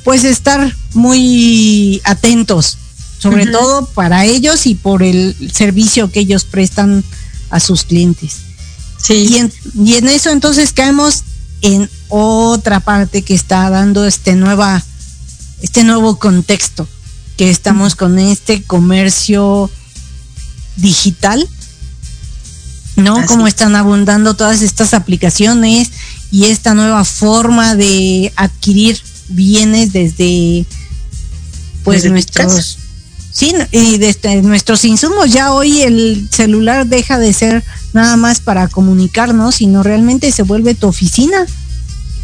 [0.03, 2.77] pues, estar muy atentos,
[3.19, 7.03] sobre todo para ellos y por el servicio que ellos prestan
[7.49, 8.37] a sus clientes.
[9.01, 9.27] Sí.
[9.29, 11.23] Y en, y en eso entonces caemos
[11.61, 14.83] en otra parte que está dando este nueva
[15.61, 16.87] este nuevo contexto
[17.37, 19.69] que estamos con este comercio
[20.75, 21.47] digital
[22.95, 23.53] no Así como es.
[23.53, 25.91] están abundando todas estas aplicaciones
[26.31, 30.65] y esta nueva forma de adquirir bienes desde
[31.83, 32.79] pues Desde nuestros.
[33.35, 38.69] Sí y desde nuestros insumos ya hoy el celular deja de ser nada más para
[38.69, 41.45] comunicarnos sino realmente se vuelve tu oficina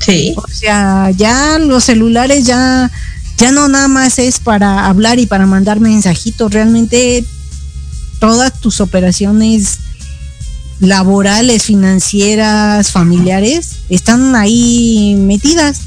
[0.06, 0.34] Sí.
[0.36, 2.90] o sea, ya los celulares ya,
[3.38, 7.24] ya no nada más es para hablar y para mandar mensajitos, realmente
[8.20, 9.78] todas tus operaciones
[10.80, 15.82] laborales, financieras, familiares, están ahí metidas.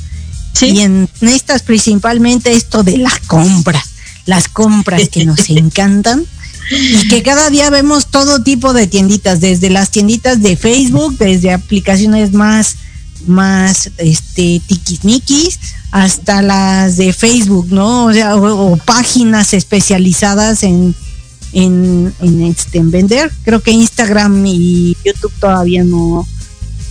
[0.52, 0.66] Sí.
[0.66, 3.84] Y en estas principalmente esto de la compra,
[4.26, 6.24] las compras que nos encantan
[6.70, 11.52] y que cada día vemos todo tipo de tienditas, desde las tienditas de Facebook, desde
[11.52, 12.76] aplicaciones más
[13.26, 15.58] más este tiquismiquis
[15.90, 18.06] hasta las de Facebook, ¿no?
[18.06, 20.94] O sea, o, o páginas especializadas en
[21.54, 23.30] en, en, este, en vender.
[23.44, 26.26] Creo que Instagram y YouTube todavía no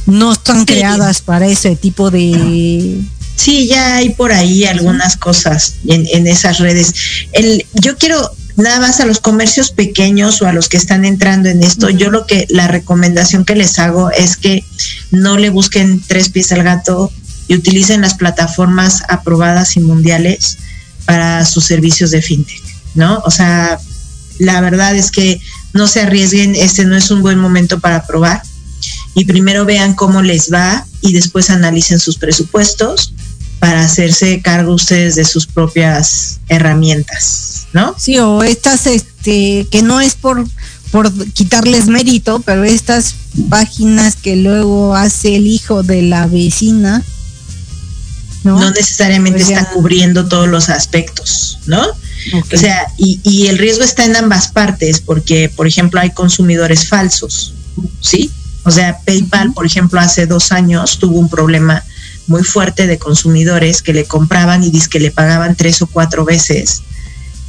[0.05, 3.01] no están creadas para ese tipo de
[3.36, 6.93] Sí, ya hay por ahí algunas cosas en, en esas redes.
[7.31, 11.49] El, yo quiero nada más a los comercios pequeños o a los que están entrando
[11.49, 14.63] en esto, yo lo que la recomendación que les hago es que
[15.11, 17.11] no le busquen tres pies al gato
[17.47, 20.57] y utilicen las plataformas aprobadas y mundiales
[21.05, 22.61] para sus servicios de fintech,
[22.95, 23.21] ¿no?
[23.25, 23.79] O sea,
[24.39, 25.41] la verdad es que
[25.73, 28.41] no se arriesguen, este no es un buen momento para probar
[29.15, 33.13] y primero vean cómo les va y después analicen sus presupuestos
[33.64, 37.95] para hacerse cargo ustedes de sus propias herramientas, ¿no?
[37.97, 40.45] Sí, o estas, este, que no es por,
[40.91, 43.16] por quitarles mérito, pero estas
[43.49, 47.01] páginas que luego hace el hijo de la vecina,
[48.43, 48.59] ¿no?
[48.59, 49.59] No, necesariamente Pues ya.
[49.59, 51.88] están cubriendo todos los aspectos, ¿no?
[52.53, 56.89] O sea, y, y el riesgo está en ambas partes, porque, por ejemplo, hay consumidores
[56.89, 57.53] falsos,
[58.01, 58.30] ¿sí?
[58.66, 61.82] O sea, PayPal, por ejemplo, hace dos años tuvo un problema
[62.28, 66.84] muy fuerte de consumidores que le compraban y que le pagaban tres o cuatro veces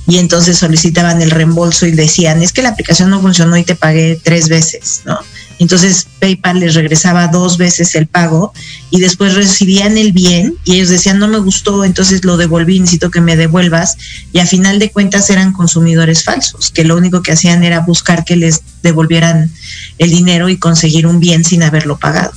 [0.07, 3.75] y entonces solicitaban el reembolso y decían, es que la aplicación no funcionó y te
[3.75, 5.19] pagué tres veces, ¿no?
[5.61, 8.53] Entonces PayPal les regresaba dos veces el pago
[8.91, 13.11] y después recibían el bien y ellos decían no me gustó, entonces lo devolví, necesito
[13.11, 13.97] que me devuelvas
[14.33, 18.25] y a final de cuentas eran consumidores falsos, que lo único que hacían era buscar
[18.25, 19.51] que les devolvieran
[19.99, 22.33] el dinero y conseguir un bien sin haberlo pagado.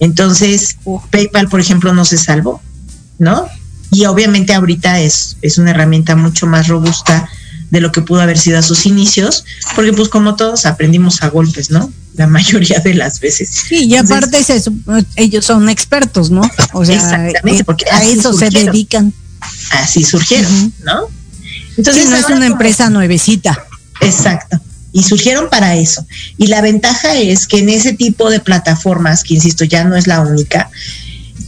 [0.00, 0.76] Entonces
[1.10, 2.60] PayPal, por ejemplo, no se salvó,
[3.18, 3.46] ¿no?
[3.92, 7.28] Y obviamente ahorita es, es una herramienta mucho más robusta
[7.70, 9.44] de lo que pudo haber sido a sus inicios,
[9.76, 11.92] porque pues como todos aprendimos a golpes, ¿no?
[12.14, 13.48] La mayoría de las veces.
[13.48, 14.44] Sí, y aparte
[15.16, 16.42] ellos son expertos, ¿no?
[16.72, 19.12] O sea, exactamente, porque a eso se dedican.
[19.70, 21.06] Así surgieron, ¿no?
[21.76, 23.64] Entonces no es una empresa nuevecita.
[24.00, 24.60] Exacto.
[24.92, 26.04] Y surgieron para eso.
[26.36, 30.06] Y la ventaja es que en ese tipo de plataformas, que insisto, ya no es
[30.06, 30.70] la única,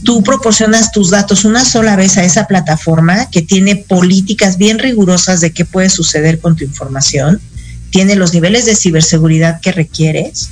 [0.03, 5.41] tú proporcionas tus datos una sola vez a esa plataforma que tiene políticas bien rigurosas
[5.41, 7.41] de qué puede suceder con tu información,
[7.89, 10.49] tiene los niveles de ciberseguridad que requieres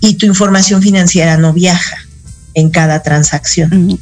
[0.00, 1.96] y tu información financiera no viaja
[2.54, 3.70] en cada transacción.
[3.88, 3.98] Mm,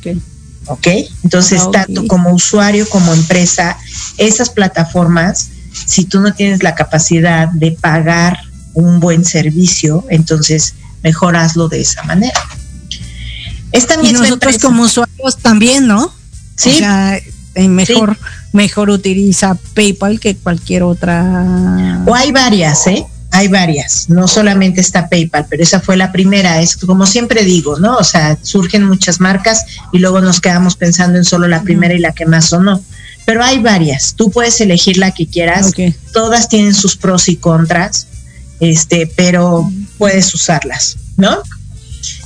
[0.66, 0.87] ok.
[1.24, 3.76] Entonces, ah, tanto como usuario como empresa,
[4.18, 5.49] esas plataformas,
[5.87, 8.39] si tú no tienes la capacidad de pagar
[8.75, 12.41] un buen servicio, entonces mejor hazlo de esa manera.
[13.72, 16.12] Esta y nosotros como usuarios también, ¿no?
[16.57, 16.70] Sí.
[16.70, 17.20] O sea,
[17.55, 18.16] eh, mejor,
[18.53, 22.03] mejor utiliza PayPal que cualquier otra.
[22.07, 23.05] O hay varias, ¿eh?
[23.31, 26.61] Hay varias, no solamente está PayPal, pero esa fue la primera.
[26.61, 27.97] Es como siempre digo, ¿no?
[27.97, 31.99] O sea, surgen muchas marcas y luego nos quedamos pensando en solo la primera y
[31.99, 32.81] la que más o no.
[33.27, 35.72] Pero hay varias, tú puedes elegir la que quieras.
[36.12, 38.07] Todas tienen sus pros y contras,
[38.61, 41.39] este, pero puedes usarlas, ¿no?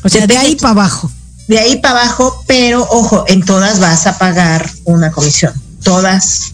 [0.03, 1.11] O sea, de ahí para abajo
[1.49, 5.53] de ahí para abajo, pero ojo, en todas vas a pagar una comisión.
[5.83, 6.53] Todas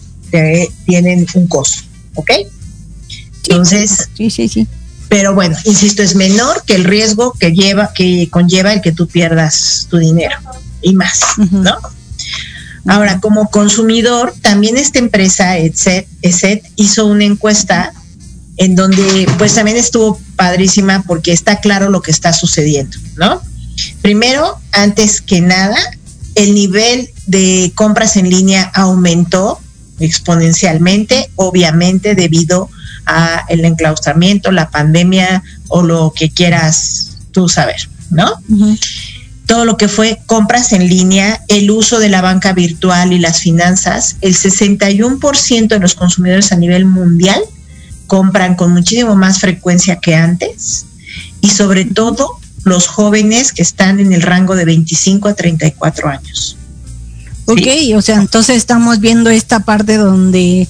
[0.85, 1.83] tienen un costo,
[2.15, 2.31] ¿ok?
[3.43, 4.67] Entonces, sí, sí, sí.
[5.09, 9.07] Pero bueno, insisto, es menor que el riesgo que lleva, que conlleva el que tú
[9.07, 10.37] pierdas tu dinero
[10.81, 11.21] y más,
[11.51, 11.77] ¿no?
[12.87, 17.93] Ahora, como consumidor, también esta empresa, ESET, hizo una encuesta
[18.57, 23.41] en donde pues también estuvo padrísima porque está claro lo que está sucediendo, ¿no?
[24.01, 25.77] Primero, antes que nada,
[26.35, 29.59] el nivel de compras en línea aumentó
[29.99, 32.69] exponencialmente, obviamente debido
[33.05, 38.33] a el enclaustramiento, la pandemia o lo que quieras tú saber, ¿no?
[39.45, 43.41] Todo lo que fue compras en línea, el uso de la banca virtual y las
[43.41, 47.41] finanzas, el 61% de los consumidores a nivel mundial
[48.07, 50.85] compran con muchísimo más frecuencia que antes
[51.41, 56.57] y sobre todo los jóvenes que están en el rango de 25 a 34 años.
[57.45, 60.67] Ok, o sea, entonces estamos viendo esta parte donde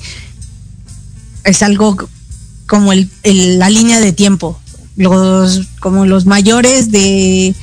[1.46, 2.10] es algo
[2.68, 4.60] como el, la línea de tiempo.
[4.98, 7.54] Los, como los mayores de,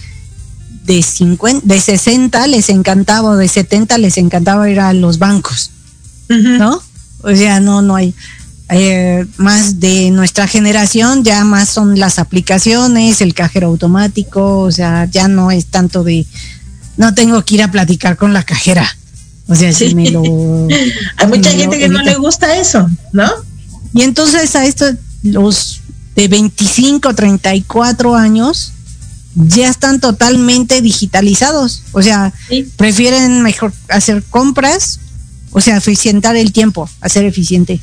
[0.84, 5.70] de, 50, de 60 les encantaba, de 70 les encantaba ir a los bancos,
[6.28, 6.82] ¿no?
[7.22, 8.14] O sea, no, no hay.
[8.74, 15.04] Eh, más de nuestra generación, ya más son las aplicaciones, el cajero automático, o sea,
[15.10, 16.26] ya no es tanto de,
[16.96, 18.88] no tengo que ir a platicar con la cajera.
[19.48, 20.22] O sea, si me lo...
[21.18, 23.30] Hay mucha gente que no le gusta eso, ¿no?
[23.92, 25.82] Y entonces a estos, los
[26.16, 28.72] de 25, 34 años,
[29.34, 31.82] ya están totalmente digitalizados.
[31.92, 32.32] O sea,
[32.76, 35.00] prefieren mejor hacer compras,
[35.50, 37.80] o sea, eficientar el tiempo, hacer eficiente.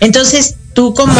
[0.00, 1.14] Entonces, tú como,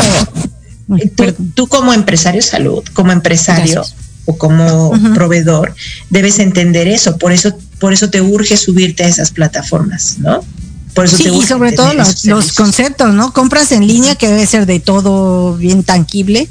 [1.54, 3.82] tú, como empresario salud, como empresario
[4.24, 5.74] o como proveedor,
[6.10, 7.16] debes entender eso.
[7.16, 10.44] Por eso, por eso te urge subirte a esas plataformas, ¿no?
[10.94, 13.32] Por eso sí, y sobre todo los, conceptos, ¿no?
[13.32, 16.48] Compras en línea que debe ser de todo bien tangible.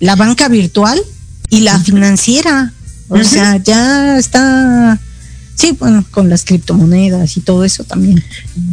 [0.00, 1.00] La banca virtual
[1.50, 2.72] y la financiera.
[3.08, 4.98] O sea, ya está
[5.58, 8.22] Sí, bueno, con las criptomonedas y todo eso también.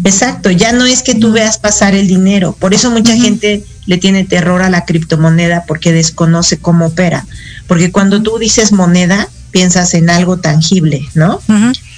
[0.03, 3.97] Exacto, ya no es que tú veas pasar el dinero, por eso mucha gente le
[3.97, 7.25] tiene terror a la criptomoneda porque desconoce cómo opera,
[7.65, 11.41] porque cuando tú dices moneda, piensas en algo tangible, ¿no?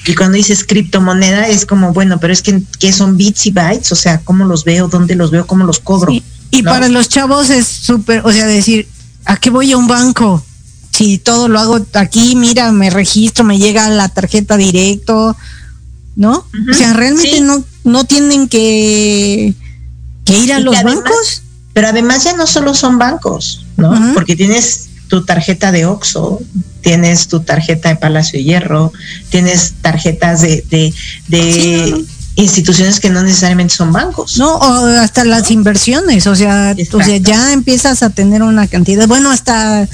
[0.05, 3.91] Y cuando dices criptomoneda es como, bueno, pero es que ¿qué son bits y bytes,
[3.91, 4.87] o sea, ¿cómo los veo?
[4.87, 5.45] ¿Dónde los veo?
[5.45, 6.13] ¿Cómo los cobro?
[6.49, 8.87] Y para los chavos es súper, o sea, decir,
[9.27, 10.43] ¿a qué voy a un banco?
[10.97, 15.37] si todo lo hago aquí, mira, me registro, me llega la tarjeta directo,
[16.15, 16.47] ¿no?
[16.71, 19.53] o sea, realmente no, no tienen que,
[20.25, 21.43] que ir a los bancos.
[21.73, 24.13] Pero además ya no solo son bancos, ¿no?
[24.15, 26.41] Porque tienes tu tarjeta de Oxxo,
[26.81, 28.91] tienes tu tarjeta de Palacio de Hierro,
[29.29, 30.63] tienes tarjetas de,
[31.27, 32.05] de,
[32.37, 34.37] instituciones que no necesariamente son bancos.
[34.37, 39.07] No, o hasta las inversiones, o sea, o sea, ya empiezas a tener una cantidad,
[39.07, 39.89] bueno, hasta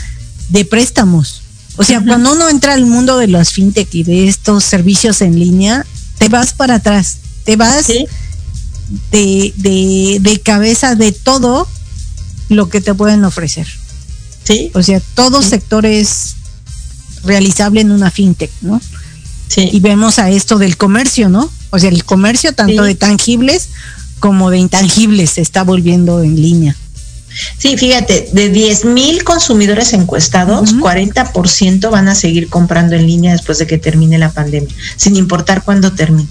[0.50, 1.42] de préstamos.
[1.78, 5.40] O sea, cuando uno entra al mundo de los fintech y de estos servicios en
[5.40, 5.86] línea,
[6.18, 11.68] te vas para atrás, te vas de, de, de cabeza de todo
[12.50, 13.68] lo que te pueden ofrecer.
[14.44, 14.70] Sí.
[14.74, 16.36] O sea, todo sector es
[17.24, 18.82] realizable en una fintech, ¿no?
[19.48, 19.70] Sí.
[19.72, 21.50] Y vemos a esto del comercio, ¿no?
[21.76, 22.90] O sea, el comercio tanto Sí.
[22.90, 23.70] de tangibles
[24.20, 26.76] como de intangibles se está volviendo en línea.
[27.58, 30.82] Sí, fíjate, de 10 mil consumidores encuestados, Ujú.
[30.82, 35.64] 40% van a seguir comprando en línea después de que termine la pandemia, sin importar
[35.64, 36.30] cuándo termine.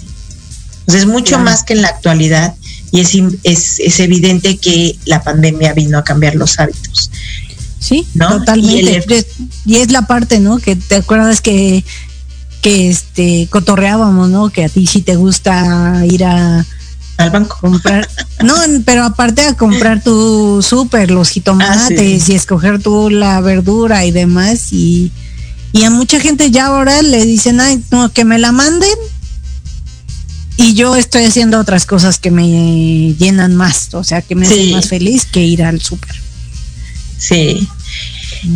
[0.87, 1.45] Sea, es mucho Claro.
[1.45, 2.55] más que en la actualidad
[2.93, 3.11] y es,
[3.43, 7.11] es, es evidente que la pandemia vino a cambiar los hábitos.
[7.81, 8.39] Sí, ¿No?
[8.39, 8.73] totalmente.
[8.83, 9.27] Y el- Es-
[9.67, 10.59] Y es la parte, ¿no?
[10.59, 11.85] Que te acuerdas que
[12.63, 14.49] que este cotorreábamos, ¿no?
[14.49, 16.65] Que a ti sí te gusta ir a
[17.19, 17.59] Al banco.
[17.61, 18.09] comprar,
[18.43, 18.55] no,
[18.87, 24.73] pero aparte a comprar tu súper, los jitomates y escoger tú la verdura y demás
[24.73, 25.13] y
[25.75, 28.91] y a mucha gente ya ahora le dicen, ay, no, que me la manden
[30.59, 34.53] y yo estoy haciendo otras cosas que me llenan más, o sea, que me Sí.
[34.53, 36.15] hacen más feliz que ir al súper.
[37.19, 37.67] Sí.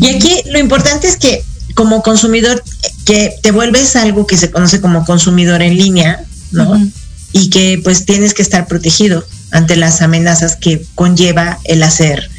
[0.01, 1.43] Y aquí lo importante es que
[1.77, 2.65] como consumidor,
[3.05, 6.91] que te vuelves algo que se conoce como consumidor en línea, ¿no?
[7.33, 12.31] Y que pues tienes que estar protegido ante las amenazas que conlleva el hacer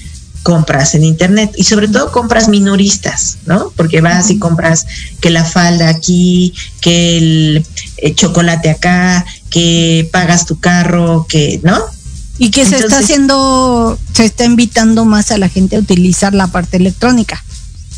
[0.42, 3.72] compras en internet y sobre todo compras minoristas, ¿no?
[3.76, 4.88] Porque vas y compras
[5.22, 7.66] que la falda aquí, que el
[7.98, 11.78] eh, chocolate acá, que pagas tu carro, que, ¿no?
[12.40, 16.48] Y que se está haciendo, se está invitando más a la gente a utilizar la
[16.48, 17.44] parte electrónica.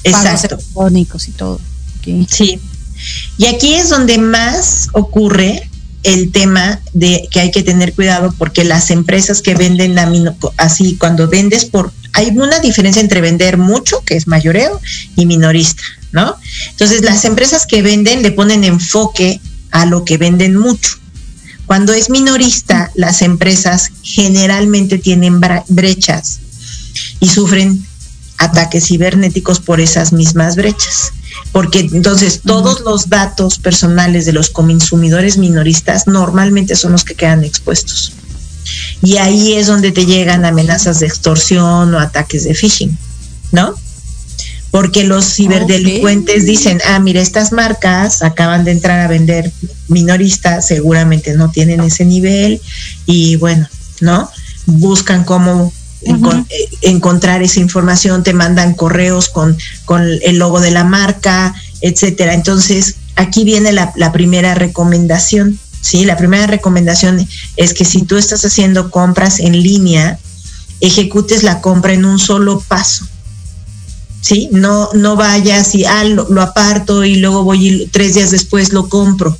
[0.03, 0.57] Exacto.
[1.27, 1.59] y todo.
[2.29, 2.59] Sí.
[3.37, 5.69] Y aquí es donde más ocurre
[6.03, 10.35] el tema de que hay que tener cuidado porque las empresas que venden la mino-
[10.57, 14.79] así cuando vendes por hay una diferencia entre vender mucho que es mayoreo
[15.15, 16.35] y minorista, ¿no?
[16.71, 19.39] Entonces las empresas que venden le ponen enfoque
[19.71, 20.97] a lo que venden mucho.
[21.67, 26.39] Cuando es minorista, las empresas generalmente tienen brechas
[27.19, 27.85] y sufren
[28.39, 31.13] ataques cibernéticos por esas mismas brechas.
[31.51, 37.43] Porque entonces todos los datos personales de los consumidores minoristas normalmente son los que quedan
[37.43, 38.13] expuestos.
[39.01, 42.97] Y ahí es donde te llegan amenazas de extorsión o ataques de phishing,
[43.51, 43.75] ¿no?
[44.71, 49.51] Porque los ciberdelincuentes dicen, ah, mira, estas marcas acaban de entrar a vender
[49.87, 52.61] minoristas, seguramente no tienen ese nivel
[53.07, 53.67] y bueno,
[54.01, 54.29] ¿no?
[54.67, 60.83] Buscan cómo eh, encontrar esa información, te mandan correos con, con el logo de la
[60.83, 62.33] marca, etcétera.
[62.33, 65.59] Entonces, aquí viene la, la primera recomendación.
[65.81, 67.25] Sí, la primera recomendación
[67.55, 70.19] es que si tú estás haciendo compras en línea,
[70.81, 73.05] ejecutes la compra en un solo paso.
[74.21, 74.49] ¿Sí?
[74.51, 78.73] No, no vayas y ah, lo, lo aparto y luego voy y tres días después
[78.73, 79.37] lo compro.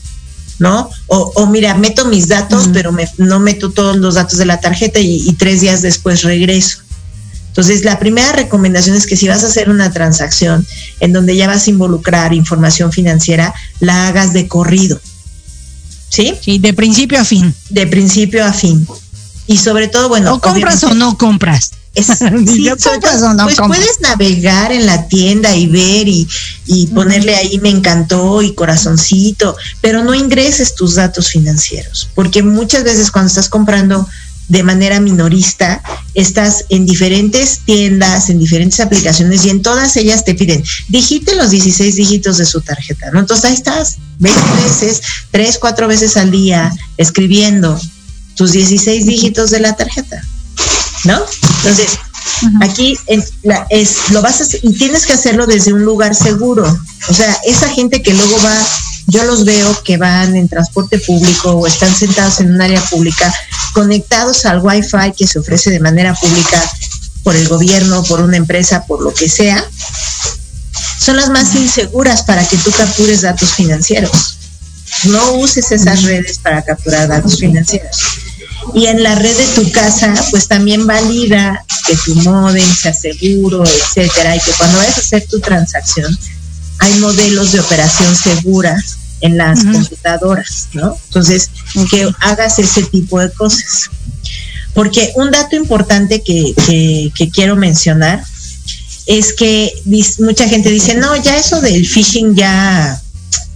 [0.60, 0.90] ¿No?
[1.08, 4.60] O, o mira, meto mis datos, pero me- no meto todos los datos de la
[4.60, 6.80] tarjeta y, y tres días después regreso.
[7.48, 10.66] Entonces, la primera recomendación es que si vas a hacer una transacción
[11.00, 15.00] en donde ya vas a involucrar información financiera, la hagas de corrido.
[16.10, 16.36] ¿Sí?
[16.42, 17.54] Sí, de principio a fin.
[17.70, 18.88] De principio a fin.
[19.48, 21.72] Y sobre todo, bueno, o compras o no compras.
[21.96, 22.90] Es, ¿Ya sí,
[23.36, 26.28] no pues puedes navegar en la tienda y ver y,
[26.66, 32.84] y ponerle ahí me encantó y corazoncito, pero no ingreses tus datos financieros, porque muchas
[32.84, 34.08] veces cuando estás comprando
[34.50, 35.82] de manera minorista,
[36.16, 41.52] estás en diferentes tiendas, en diferentes aplicaciones y en todas ellas te piden, digite los
[41.52, 43.20] 16 dígitos de su tarjeta, ¿no?
[43.20, 47.80] Entonces ahí estás 20 veces, 3, 4 veces al día escribiendo
[48.36, 50.24] tus 16 dígitos de la tarjeta.
[51.06, 51.20] ¿No?
[51.58, 51.98] Entonces,
[52.62, 56.16] aquí en la- es, lo vas a hacer, y tienes que hacerlo desde un lugar
[56.16, 56.64] seguro.
[57.10, 58.56] O sea, esa gente que luego va,
[59.08, 63.34] yo los veo que van en transporte público o están sentados en un área pública,
[63.74, 66.62] conectados al Wi-Fi que se ofrece de manera pública
[67.24, 69.64] por el gobierno, por una empresa, por lo que sea,
[71.00, 74.38] son las más inseguras para que tú captures datos financieros.
[75.06, 77.98] No uses esas redes para capturar datos financieros.
[78.74, 83.64] Y en la red de tu casa, pues también valida que tu modem sea seguro,
[83.64, 86.18] etcétera, y que cuando vayas a hacer tu transacción,
[86.80, 90.98] hay modelos de operación seguras en las computadoras, ¿no?
[91.08, 91.50] Entonces,
[91.92, 93.90] que hagas ese tipo de cosas.
[94.74, 98.24] Porque un dato importante que, que, que quiero mencionar
[99.08, 99.74] es que
[100.20, 103.02] mucha gente dice, no, ya eso del phishing ya,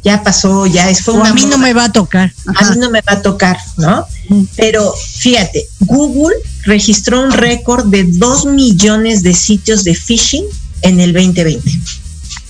[0.03, 2.33] ya pasó, ya es fue una a mí no me va a tocar.
[2.55, 4.05] a mí no me va a tocar, ¿no?
[4.29, 4.43] Mm.
[4.57, 10.45] Pero fíjate, Google registró un récord de 2 millones de sitios de phishing
[10.81, 11.79] en el 2020,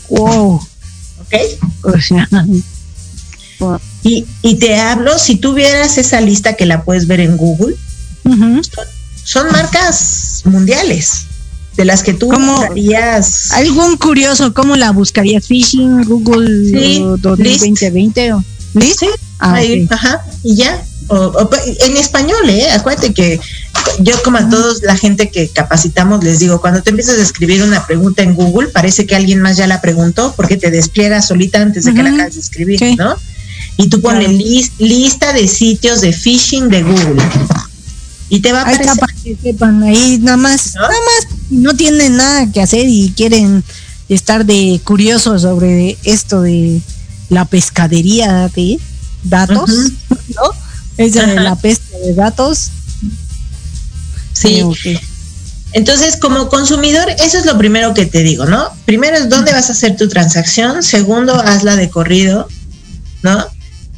[0.10, 0.56] Wow.
[1.20, 1.34] ¿ok?
[4.04, 7.76] Y, y te hablo, si tuvieras esa lista que la puedes ver en Google,
[9.24, 11.28] son marcas mundiales,
[11.76, 12.56] de las que tú ¿Cómo?
[12.60, 13.52] usarías.
[13.52, 15.48] ¿Algún curioso cómo la buscarías?
[15.48, 18.44] ¿Phishing, Google Sí, o 2020 o
[18.76, 19.00] ¿List?
[19.02, 19.08] Sí,
[19.40, 20.84] Ah, ahí, ajá, y ya.
[21.10, 21.50] O- o-
[21.86, 22.72] en español, ¿eh?
[22.72, 23.38] Acuérdate que
[24.00, 27.62] yo como a todos la gente que capacitamos les digo, cuando te empiezas a escribir
[27.62, 31.62] una pregunta en Google, parece que alguien más ya la preguntó porque te despliega solita
[31.62, 32.16] antes de que la Ujú.
[32.16, 32.96] acabes de escribir, Sí.
[32.96, 33.16] ¿no?
[33.76, 34.38] Y tú pones Claro.
[34.38, 37.22] lis- lista de sitios de phishing de Google.
[38.34, 38.98] Y te va a aparecer.
[38.98, 40.82] para que sepan, ahí nada más, ¿No?
[40.82, 43.64] nada más no tienen nada que hacer y quieren
[44.10, 46.82] estar de curiosos sobre esto de
[47.30, 48.80] la pescadería de
[49.24, 49.70] datos.
[50.10, 50.52] ¿no?
[50.98, 52.72] Esa de la pesca de datos.
[54.34, 54.64] Sí.
[55.74, 58.68] Entonces, como consumidor, eso es lo primero que te digo, ¿no?
[58.86, 60.82] Primero es dónde vas a hacer tu transacción.
[60.82, 62.48] Segundo, hazla de corrido,
[63.22, 63.46] ¿no?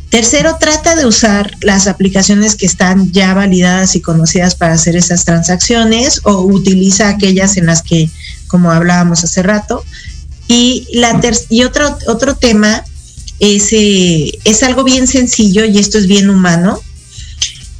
[0.09, 5.25] Tercero, trata de usar las aplicaciones que están ya validadas y conocidas para hacer esas
[5.25, 8.09] transacciones o utiliza aquellas en las que,
[8.47, 9.83] como hablábamos hace rato.
[10.47, 12.83] Y, la ter- y otro, otro tema
[13.39, 16.79] es, eh, es algo bien sencillo y esto es bien humano.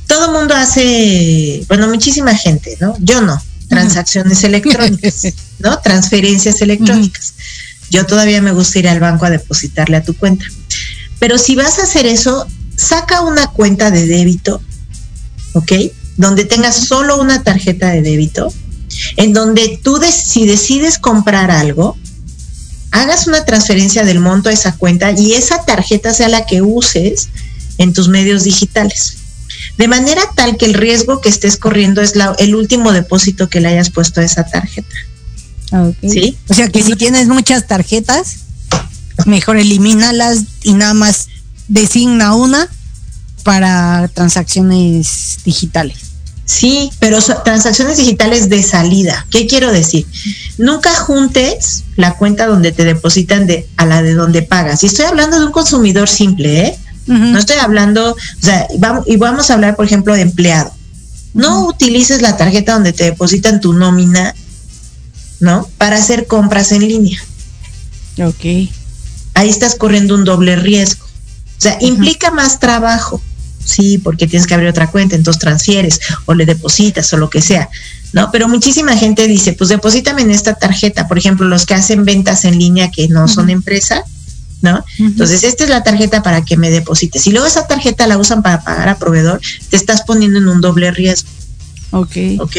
[0.08, 2.96] Todo mundo hace, bueno, muchísima gente, ¿no?
[3.00, 5.28] Yo no, transacciones electrónicas,
[5.60, 5.80] ¿no?
[5.80, 7.34] Transferencias electrónicas.
[7.92, 10.46] Yo todavía me gusta ir al banco a depositarle a tu cuenta.
[11.20, 12.46] Pero si vas a hacer eso,
[12.76, 14.62] saca una cuenta de débito,
[15.54, 15.72] ¿ok?
[16.18, 18.54] Donde tengas solo una tarjeta de débito,
[19.18, 21.98] en donde tú, des- si decides comprar algo,
[22.92, 27.30] hagas una transferencia del monto a esa cuenta y esa tarjeta sea la que uses
[27.78, 29.18] en tus medios digitales.
[29.78, 33.60] De manera tal que el riesgo que estés corriendo es la- el último depósito que
[33.60, 34.96] le hayas puesto a esa tarjeta.
[35.72, 35.92] Ah.
[36.02, 36.38] Sí.
[36.48, 38.45] O sea que si tienes muchas tarjetas,
[39.26, 41.28] mejor elimínalas y nada más
[41.68, 42.68] designa una
[43.44, 45.98] para transacciones digitales.
[46.46, 49.26] Sí, pero transacciones digitales de salida.
[49.32, 50.06] ¿Qué quiero decir?
[50.60, 54.84] Nunca juntes la cuenta donde te depositan de a la de donde pagas.
[54.84, 56.80] Y estoy hablando de un consumidor simple, ¿eh?
[57.08, 60.72] No estoy hablando, o sea, y vamos, y vamos a hablar, por ejemplo, de empleado.
[61.36, 64.34] No utilices la tarjeta donde te depositan tu nómina,
[65.40, 65.70] ¿no?
[65.78, 67.20] Para hacer compras en línea.
[68.18, 68.72] Ok.
[69.36, 71.06] Ahí estás corriendo un doble riesgo.
[71.06, 73.22] O sea, implica más trabajo.
[73.64, 77.42] Sí, porque tienes que abrir otra cuenta, entonces transfieres o le depositas o lo que
[77.42, 77.70] sea.
[78.14, 78.32] ¿No?
[78.32, 81.08] Pero muchísima gente dice, pues deposítame en esta tarjeta.
[81.08, 84.04] Por ejemplo, los que hacen ventas en línea que no son empresa,
[84.62, 84.86] ¿no?
[85.00, 87.28] Entonces, esta es la tarjeta para que me deposites.
[87.28, 90.62] Y luego esa tarjeta la usan para pagar a proveedor, te estás poniendo en un
[90.62, 91.30] doble riesgo,
[91.92, 92.16] Ok.
[92.40, 92.58] ¿ok?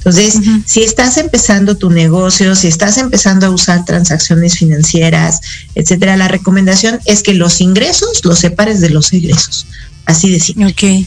[0.00, 5.40] Entonces, si estás empezando tu negocio, si estás empezando a usar transacciones financieras,
[5.74, 9.66] etcétera, la recomendación es que los ingresos los separes de los egresos.
[10.06, 10.66] Así de simple.
[10.66, 11.06] Ok.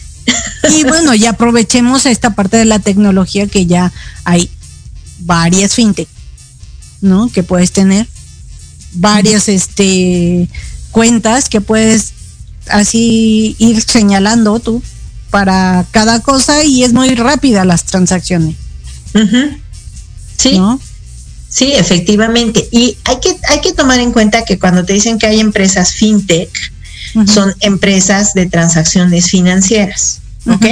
[0.70, 3.91] Y bueno, ya aprovechemos esta parte de la tecnología que ya
[4.24, 4.50] hay
[5.20, 6.08] varias fintech,
[7.02, 7.30] ¿no?
[7.34, 8.08] Que puedes tener
[8.94, 10.48] varias este
[10.91, 12.14] cuentas que puedes
[12.68, 14.82] así ir señalando tú
[15.32, 18.56] para cada cosa y es muy rápida las transacciones,
[20.38, 20.80] Sí, ¿no?
[21.49, 22.68] sí, efectivamente.
[22.72, 25.93] Y hay que, hay que tomar en cuenta que cuando te dicen que hay empresas
[25.93, 26.49] fintech,
[27.28, 30.66] son empresas de transacciones financieras, ¿ok?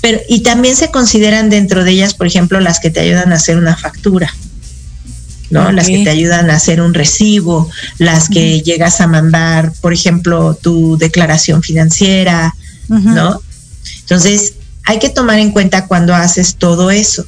[0.00, 3.36] Pero, y también se consideran dentro de ellas, por ejemplo, las que te ayudan a
[3.36, 4.32] hacer una factura,
[5.50, 5.72] ¿no?
[5.72, 10.54] Las que te ayudan a hacer un recibo, las que llegas a mandar, por ejemplo,
[10.54, 12.54] tu declaración financiera.
[12.88, 13.40] ¿no?
[14.00, 14.54] Entonces,
[14.84, 17.24] hay que tomar en cuenta cuando haces todo eso.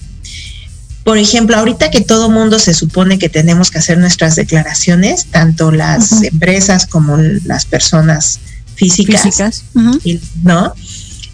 [1.04, 5.70] Por ejemplo, ahorita que todo mundo se supone que tenemos que hacer nuestras declaraciones, tanto
[5.72, 8.38] las empresas como las personas
[8.76, 9.64] físicas, Físicas.
[9.74, 9.98] Ujú.
[10.04, 10.74] y- ¿no?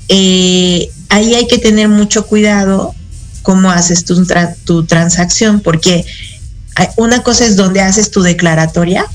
[0.08, 2.94] Eh, ahí hay que tener mucho cuidado
[3.42, 6.04] cómo haces tu, tra- tu transacción, porque
[6.96, 9.06] una cosa es donde haces tu declaratoria,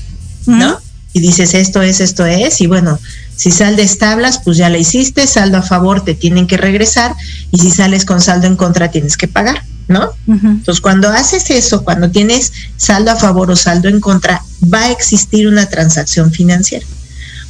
[0.46, 0.78] ¿no?
[1.14, 2.98] Y dices esto es, esto es, y bueno,
[3.36, 7.14] si saldes tablas, pues ya la hiciste, saldo a favor te tienen que regresar,
[7.50, 10.10] y si sales con saldo en contra tienes que pagar, ¿no?
[10.26, 14.90] Entonces, cuando haces eso, cuando tienes saldo a favor o saldo en contra, va a
[14.90, 16.86] existir una transacción financiera.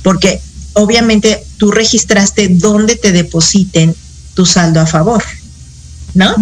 [0.02, 0.40] Porque
[0.74, 3.94] obviamente tú registraste dónde te depositen
[4.34, 5.22] tu saldo a favor,
[6.14, 6.34] ¿no?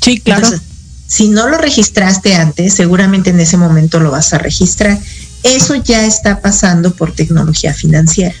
[0.00, 0.44] Sí, claro.
[0.46, 0.68] Entonces,
[1.06, 4.98] si no lo registraste antes, seguramente en ese momento lo vas a registrar.
[5.42, 8.34] eso ya está pasando por tecnología financiera.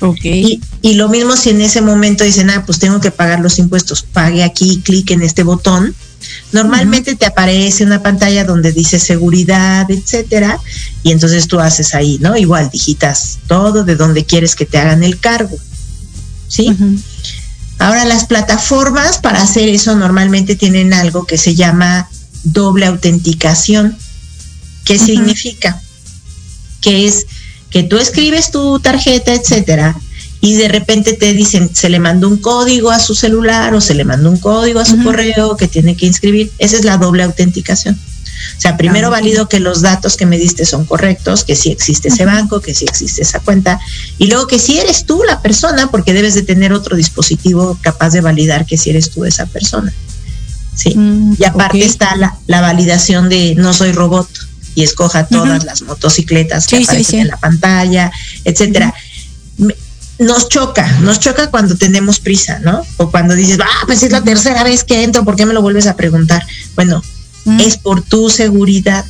[0.00, 0.24] Ok.
[0.24, 3.58] Y, y lo mismo si en ese momento dicen, ah, pues tengo que pagar los
[3.58, 5.94] impuestos, pague aquí, clic en este botón.
[6.52, 10.58] Normalmente te aparece una pantalla donde dice seguridad, etcétera,
[11.02, 12.36] y entonces tú haces ahí, ¿no?
[12.36, 15.56] Igual digitas todo de donde quieres que te hagan el cargo.
[16.48, 16.76] ¿Sí?
[17.78, 22.08] Ahora las plataformas para hacer eso normalmente tienen algo que se llama
[22.44, 23.96] doble autenticación.
[24.84, 25.80] ¿Qué significa?
[26.80, 27.26] Que es
[27.70, 29.96] que tú escribes tu tarjeta, etcétera,
[30.42, 33.94] y de repente te dicen, se le mandó un código a su celular o se
[33.94, 36.50] le mandó un código a su correo que tiene que inscribir.
[36.58, 37.94] Esa es la doble autenticación.
[38.58, 39.14] O sea, primero Ah, ok.
[39.16, 42.74] valido que los datos que me diste son correctos, que sí existe ese banco, que
[42.74, 43.78] sí existe esa cuenta,
[44.18, 48.10] y luego que si eres tú la persona, porque debes de tener otro dispositivo capaz
[48.10, 49.92] de validar que si eres tú esa persona.
[50.74, 50.94] Sí.
[50.96, 54.28] Mm, Y aparte está la, la validación de no soy robot
[54.74, 57.18] y escoja todas las motocicletas que Sí, sí, aparecen sí.
[57.18, 58.10] en la pantalla,
[58.44, 58.92] etcétera.
[59.58, 59.76] Me-
[60.18, 62.82] Nos choca, nos choca cuando tenemos prisa, ¿no?
[62.98, 65.62] O cuando dices, ah, pues es la tercera vez que entro, ¿por qué me lo
[65.62, 66.46] vuelves a preguntar?
[66.74, 67.02] Bueno,
[67.44, 67.60] Mm.
[67.60, 69.04] es por tu seguridad.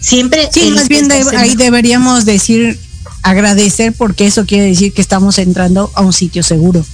[0.00, 0.48] Siempre.
[0.52, 2.78] Sí, más bien de- ahí deberíamos decir
[3.22, 6.84] agradecer porque eso quiere decir que estamos entrando a un sitio seguro.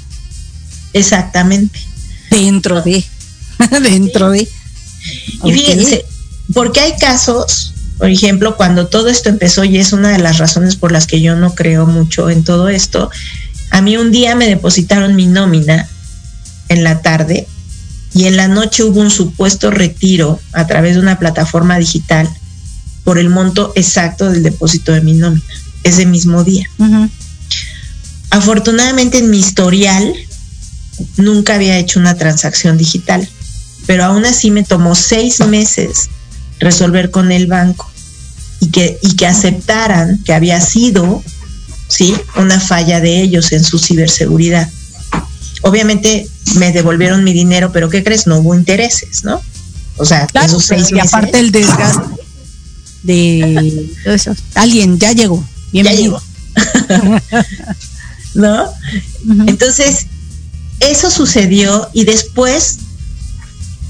[0.92, 1.78] Exactamente.
[2.30, 3.04] Dentro de.
[3.82, 4.48] dentro de.
[5.44, 6.04] Y fíjense,
[6.52, 10.76] porque hay casos, por ejemplo, cuando todo esto empezó, y es una de las razones
[10.76, 13.10] por las que yo no creo mucho en todo esto,
[13.70, 15.88] a mí un día me depositaron mi nómina
[16.68, 17.46] en la tarde
[18.14, 22.28] y en la noche hubo un supuesto retiro a través de una plataforma digital
[23.04, 25.44] por el monto exacto del depósito de mi nómina,
[25.82, 26.68] ese mismo día.
[28.30, 30.12] Afortunadamente en mi historial
[31.16, 33.26] nunca había hecho una transacción digital,
[33.86, 36.10] pero aún así me tomó seis meses
[36.58, 37.90] resolver con el banco
[38.60, 41.22] y que, y que aceptaran que había sido
[41.88, 44.68] sí una falla de ellos en su ciberseguridad.
[45.62, 48.26] Obviamente me devolvieron mi dinero, pero ¿qué crees?
[48.26, 49.40] No hubo intereses, ¿no?
[49.96, 52.26] O sea, Claro, esos seis y meses aparte el desgaste
[53.02, 54.34] de eso.
[54.54, 55.40] Alguien ya llegó.
[55.72, 56.20] ya Bienvenido.
[56.54, 57.20] llegó.
[58.34, 58.64] ¿No?
[59.46, 60.06] Entonces,
[60.80, 62.78] eso sucedió y después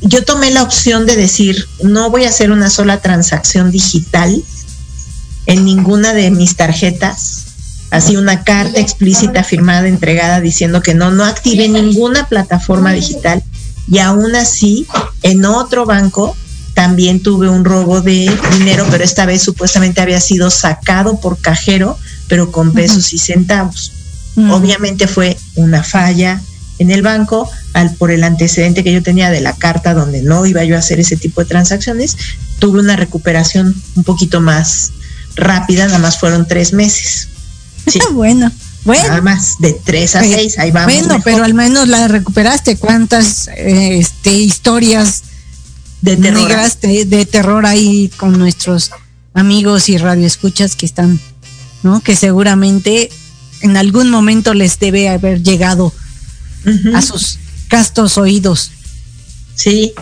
[0.09, 4.43] yo tomé la opción de decir, no voy a hacer una sola transacción digital
[5.47, 7.45] en ninguna de mis tarjetas.
[7.91, 13.43] Así una carta explícita firmada, entregada, diciendo que no, no active ninguna plataforma digital.
[13.91, 14.87] Y aún así,
[15.23, 16.37] en otro banco
[16.75, 21.99] también tuve un robo de dinero, pero esta vez supuestamente había sido sacado por cajero,
[22.29, 23.93] pero con pesos y centavos.
[24.37, 26.43] Obviamente fue una falla
[26.79, 30.47] en el banco al por el antecedente que yo tenía de la carta donde no
[30.47, 32.17] iba yo a hacer ese tipo de transacciones,
[32.59, 34.93] tuve una recuperación un poquito más
[35.35, 37.29] rápida, nada más fueron tres meses.
[37.89, 38.51] Sí, bueno,
[38.83, 39.05] bueno.
[39.07, 40.93] nada más de tres a seis, ahí vamos.
[40.93, 41.23] Bueno, mejor.
[41.23, 42.77] pero al menos la recuperaste.
[42.77, 45.23] ¿Cuántas eh, este, historias
[46.01, 46.43] de terror.
[46.43, 48.91] negras de, de terror ahí con nuestros
[49.35, 51.21] amigos y radioescuchas que están,
[51.85, 52.01] ¿no?
[52.01, 53.09] Que seguramente
[53.61, 55.93] en algún momento les debe haber llegado
[56.95, 57.39] A sus
[57.69, 58.71] castos oídos.
[59.55, 59.93] Sí.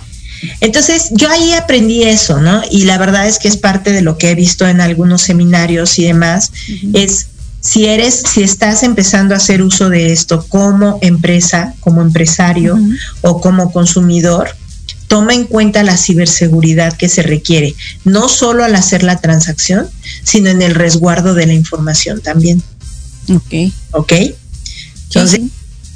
[0.61, 2.63] Entonces yo ahí aprendí eso, ¿no?
[2.71, 5.99] Y la verdad es que es parte de lo que he visto en algunos seminarios
[5.99, 6.53] y demás,
[6.93, 7.29] es
[7.61, 12.79] si eres, si estás empezando a hacer uso de esto como empresa, como empresario
[13.23, 14.55] o como consumidor,
[15.09, 19.89] toma en cuenta la ciberseguridad que se requiere, no solo al hacer la transacción,
[20.25, 22.63] sino en el resguardo de la información también,
[23.35, 23.73] Ok.
[23.93, 24.13] ¿ok?
[25.09, 25.41] Entonces.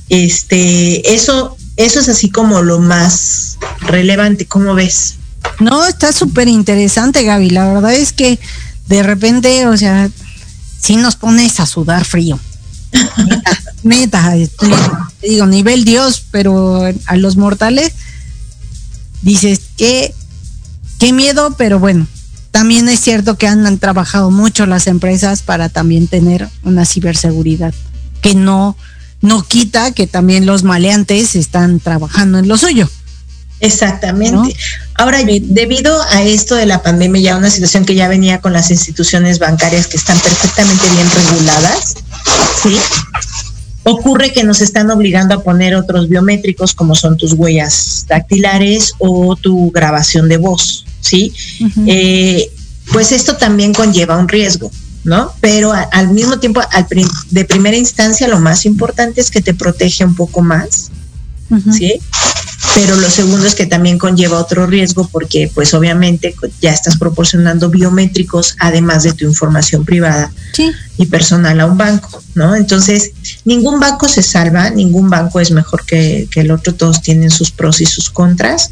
[0.08, 5.16] Este, eso, eso es así como lo más relevante, ¿cómo ves?
[5.60, 7.50] No, está súper interesante, Gaby.
[7.50, 8.38] La verdad es que
[8.86, 10.08] de repente, o sea,
[10.80, 12.38] sí nos pones a sudar frío.
[13.82, 14.66] Neta, este,
[15.20, 17.92] te digo, nivel Dios, pero a los mortales
[19.22, 20.14] dices que
[20.98, 22.06] qué miedo, pero bueno,
[22.50, 27.74] también es cierto que han trabajado mucho las empresas para también tener una ciberseguridad
[28.22, 28.76] que no
[29.20, 32.88] no quita que también los maleantes están trabajando en lo suyo.
[33.60, 34.36] Exactamente.
[34.36, 34.48] ¿No?
[34.94, 38.70] Ahora, debido a esto de la pandemia, ya una situación que ya venía con las
[38.70, 41.94] instituciones bancarias que están perfectamente bien reguladas,
[42.62, 42.76] ¿sí?
[43.82, 49.34] Ocurre que nos están obligando a poner otros biométricos como son tus huellas dactilares o
[49.34, 51.32] tu grabación de voz, ¿sí?
[51.86, 52.50] Eh,
[52.92, 54.70] pues esto también conlleva un riesgo,
[55.04, 55.32] ¿no?
[55.40, 59.40] Pero a- al mismo tiempo, al prim- de primera instancia, lo más importante es que
[59.40, 60.90] te protege un poco más.
[61.72, 61.94] ¿sí?
[62.74, 67.70] pero lo segundo es que también conlleva otro riesgo porque pues obviamente ya estás proporcionando
[67.70, 70.30] biométricos además de tu información privada
[70.98, 72.54] y personal a un banco, ¿no?
[72.54, 73.12] Entonces,
[73.44, 77.50] ningún banco se salva, ningún banco es mejor que, que el otro, todos tienen sus
[77.50, 78.70] pros y sus contras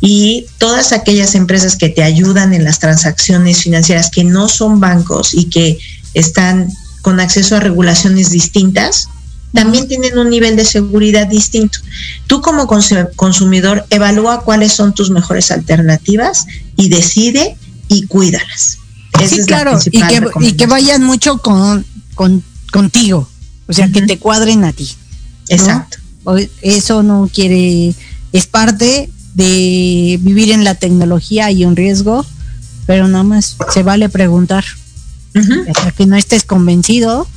[0.00, 5.34] y todas aquellas empresas que te ayudan en las transacciones financieras que no son bancos
[5.34, 5.78] y que
[6.14, 6.68] están
[7.02, 9.08] con acceso a regulaciones distintas,
[9.52, 11.78] también tienen un nivel de seguridad distinto.
[12.26, 17.56] Tú como consumidor evalúa cuáles son tus mejores alternativas y decide
[17.88, 18.78] y cuídalas.
[19.28, 21.86] sí, claro, y que, y que, vayan mucho con,
[22.70, 23.28] contigo,
[23.66, 24.90] o sea, que te cuadren a ti.
[25.48, 25.98] Exacto.
[26.60, 27.94] Eso no quiere,
[28.32, 32.24] es parte de vivir en la tecnología y un riesgo,
[32.86, 34.64] pero nada más se vale preguntar.
[35.68, 37.28] Hasta que no estés convencido,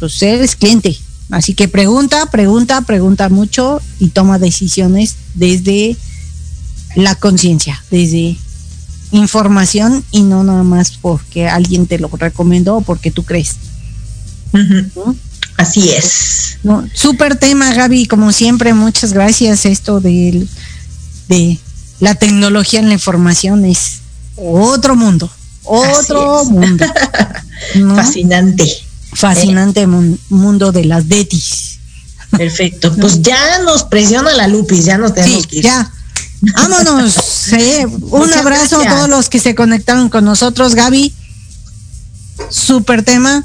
[0.00, 0.96] pues eres cliente.
[1.28, 5.98] Así que pregunta, pregunta, pregunta mucho y toma decisiones desde
[6.96, 8.38] la conciencia, desde
[9.10, 13.56] información y no nada más porque alguien te lo recomendó o porque tú crees.
[15.58, 16.58] Así es.
[16.62, 19.66] No, súper tema, Gaby, como siempre, muchas gracias.
[19.66, 20.46] Esto de,
[21.28, 21.58] de
[22.00, 24.00] la tecnología en la información es
[24.36, 25.30] otro mundo,
[25.64, 26.86] otro mundo.
[27.94, 28.68] Fascinante.
[29.12, 31.78] Fascinante mundo de las detis.
[32.30, 32.94] Perfecto.
[33.00, 35.64] Pues ya nos presiona la Lupis, ya nos tenemos que ir.
[35.64, 35.90] Ya.
[36.40, 37.16] Vámonos.
[38.10, 41.12] un abrazo a todos los que se conectaron con nosotros, Gaby.
[42.50, 43.44] Super tema.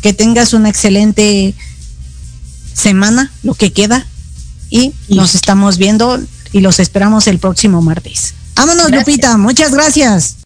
[0.00, 1.54] Que tengas una excelente
[2.72, 4.06] semana, lo que queda.
[4.70, 6.18] Y, nos estamos viendo
[6.52, 8.34] y los esperamos el próximo martes.
[8.56, 9.36] Vámonos, Lupita.
[9.36, 10.36] Muchas gracias.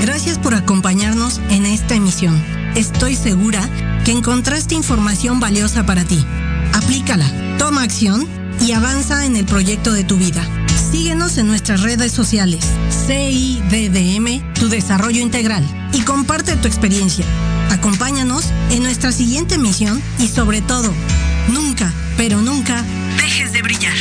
[0.00, 2.42] Gracias por acompañarnos en esta emisión.
[2.74, 3.68] Estoy segura
[4.04, 6.24] que encontraste información valiosa para ti.
[6.72, 8.26] Aplícala, toma acción
[8.60, 10.42] y avanza en el proyecto de tu vida.
[10.90, 12.64] Síguenos en nuestras redes sociales,
[13.06, 17.24] CIDDM, tu desarrollo integral, y comparte tu experiencia.
[17.70, 20.92] Acompáñanos en nuestra siguiente emisión y sobre todo,
[21.48, 22.84] nunca, pero nunca,
[23.16, 23.96] dejes de brillar.